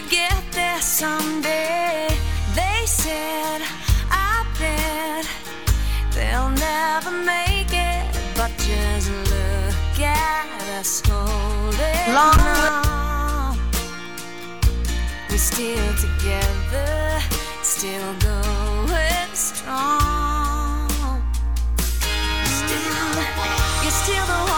We'd 0.00 0.08
get 0.08 0.42
there 0.52 0.80
someday. 0.80 2.08
They 2.54 2.86
said, 2.86 3.60
I 4.10 4.46
bet 4.58 5.28
they'll 6.14 6.48
never 6.48 7.10
make 7.10 7.70
it. 7.70 8.06
But 8.34 8.50
just 8.56 9.10
look 9.10 10.00
at 10.00 10.46
us 10.78 11.02
holding 11.04 12.16
on. 12.16 13.58
We're 15.28 15.36
still 15.36 15.92
together, 15.96 17.20
still 17.62 18.14
going 18.20 19.34
strong. 19.34 20.88
Still, 22.48 23.20
you're 23.82 23.92
still 23.92 24.26
the 24.26 24.49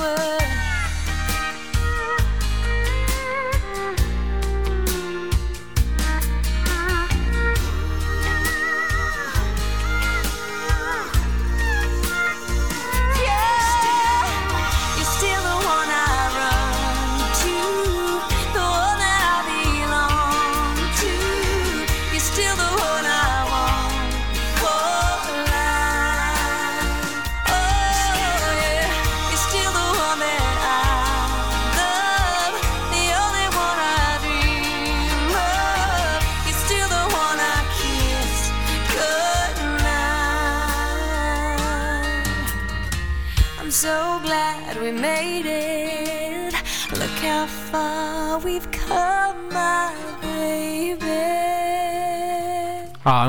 still 0.00 0.39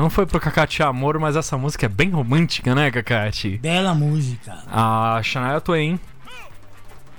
não 0.02 0.10
foi 0.10 0.26
pro 0.26 0.40
Cacate 0.40 0.82
Amor, 0.82 1.16
mas 1.20 1.36
essa 1.36 1.56
música 1.56 1.86
é 1.86 1.88
bem 1.88 2.10
romântica, 2.10 2.74
né, 2.74 2.90
Cacate? 2.90 3.58
Bela 3.58 3.94
música. 3.94 4.58
A 4.66 5.20
Shania 5.22 5.60
Twain. 5.60 6.00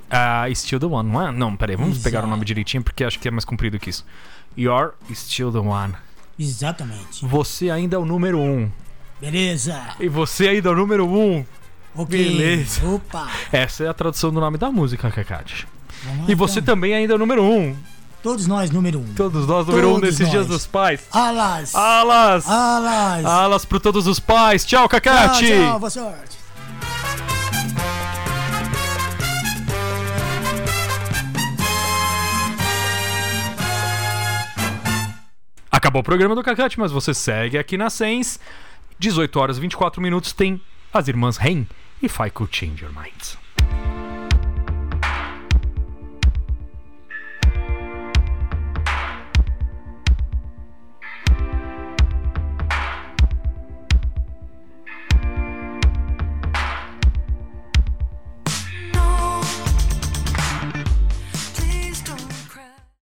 A 0.10 0.46
Still 0.54 0.82
the 0.82 0.86
One, 0.88 1.10
não 1.10 1.28
é? 1.28 1.32
Não, 1.32 1.56
peraí, 1.56 1.78
vamos 1.78 1.94
Exato. 1.94 2.04
pegar 2.04 2.26
o 2.26 2.28
nome 2.28 2.44
direitinho 2.44 2.84
porque 2.84 3.06
acho 3.06 3.18
que 3.20 3.28
é 3.30 3.32
mais 3.32 3.46
comprido 3.46 3.80
que 3.80 3.90
isso. 3.90 4.06
You're 4.58 4.92
Still 5.14 5.50
the 5.54 5.60
One. 5.60 5.94
Exatamente. 6.38 7.26
Você 7.26 7.70
ainda 7.70 7.96
é 7.96 8.00
o 8.00 8.04
número 8.04 8.38
um. 8.38 8.70
Beleza. 9.22 9.82
E 9.98 10.10
você 10.10 10.50
ainda 10.50 10.68
é 10.68 10.72
o 10.74 10.76
número 10.76 11.08
um. 11.08 11.46
Ok. 11.96 12.22
Beleza. 12.22 12.86
Opa. 12.86 13.32
Essa 13.50 13.86
é 13.86 13.88
a 13.88 13.94
tradução 13.94 14.30
do 14.30 14.42
nome 14.42 14.58
da 14.58 14.70
música, 14.70 15.10
Cacate. 15.10 15.66
E 16.28 16.36
você 16.36 16.60
então. 16.60 16.76
também 16.76 16.94
ainda 16.94 17.14
é 17.14 17.16
o 17.16 17.20
número 17.20 17.44
um. 17.44 17.78
Todos 18.24 18.48
nós, 18.48 18.72
número 18.72 19.00
um. 19.00 19.14
Todos 19.16 19.46
nós, 19.46 19.68
número 19.68 19.90
um 19.90 19.94
Todos 19.96 20.10
nesses 20.12 20.30
dias 20.32 20.48
nós. 20.48 20.56
dos 20.62 20.66
pais. 20.66 21.02
Alas. 21.12 21.76
Alas! 21.76 22.50
Alas. 22.50 23.26
Alas 23.26 23.66
pro 23.66 23.82
todos 23.82 24.08
os 24.08 24.18
pais. 24.18 24.64
Tchau, 24.64 24.88
Tchau, 24.88 25.02
Cacate! 25.02 25.46
tchau, 25.46 25.78
boa 25.78 25.90
sorte. 25.90 26.38
Acabou 35.70 36.00
o 36.00 36.04
programa 36.04 36.34
do 36.34 36.42
Cacate, 36.44 36.80
mas 36.80 36.94
você 36.94 37.14
segue 37.14 37.58
aqui 37.58 37.76
na 37.78 37.90
Sens. 37.90 38.40
18 39.00 39.38
horas 39.38 39.58
e 39.58 39.62
24 39.62 40.02
minutos 40.02 40.32
tem 40.32 40.62
as 40.94 41.10
irmãs 41.10 41.36
Ren 41.36 41.66
I 42.02 42.30
Could 42.32 42.56
Change 42.56 42.86
Your 42.86 42.94
Mind. 42.94 43.43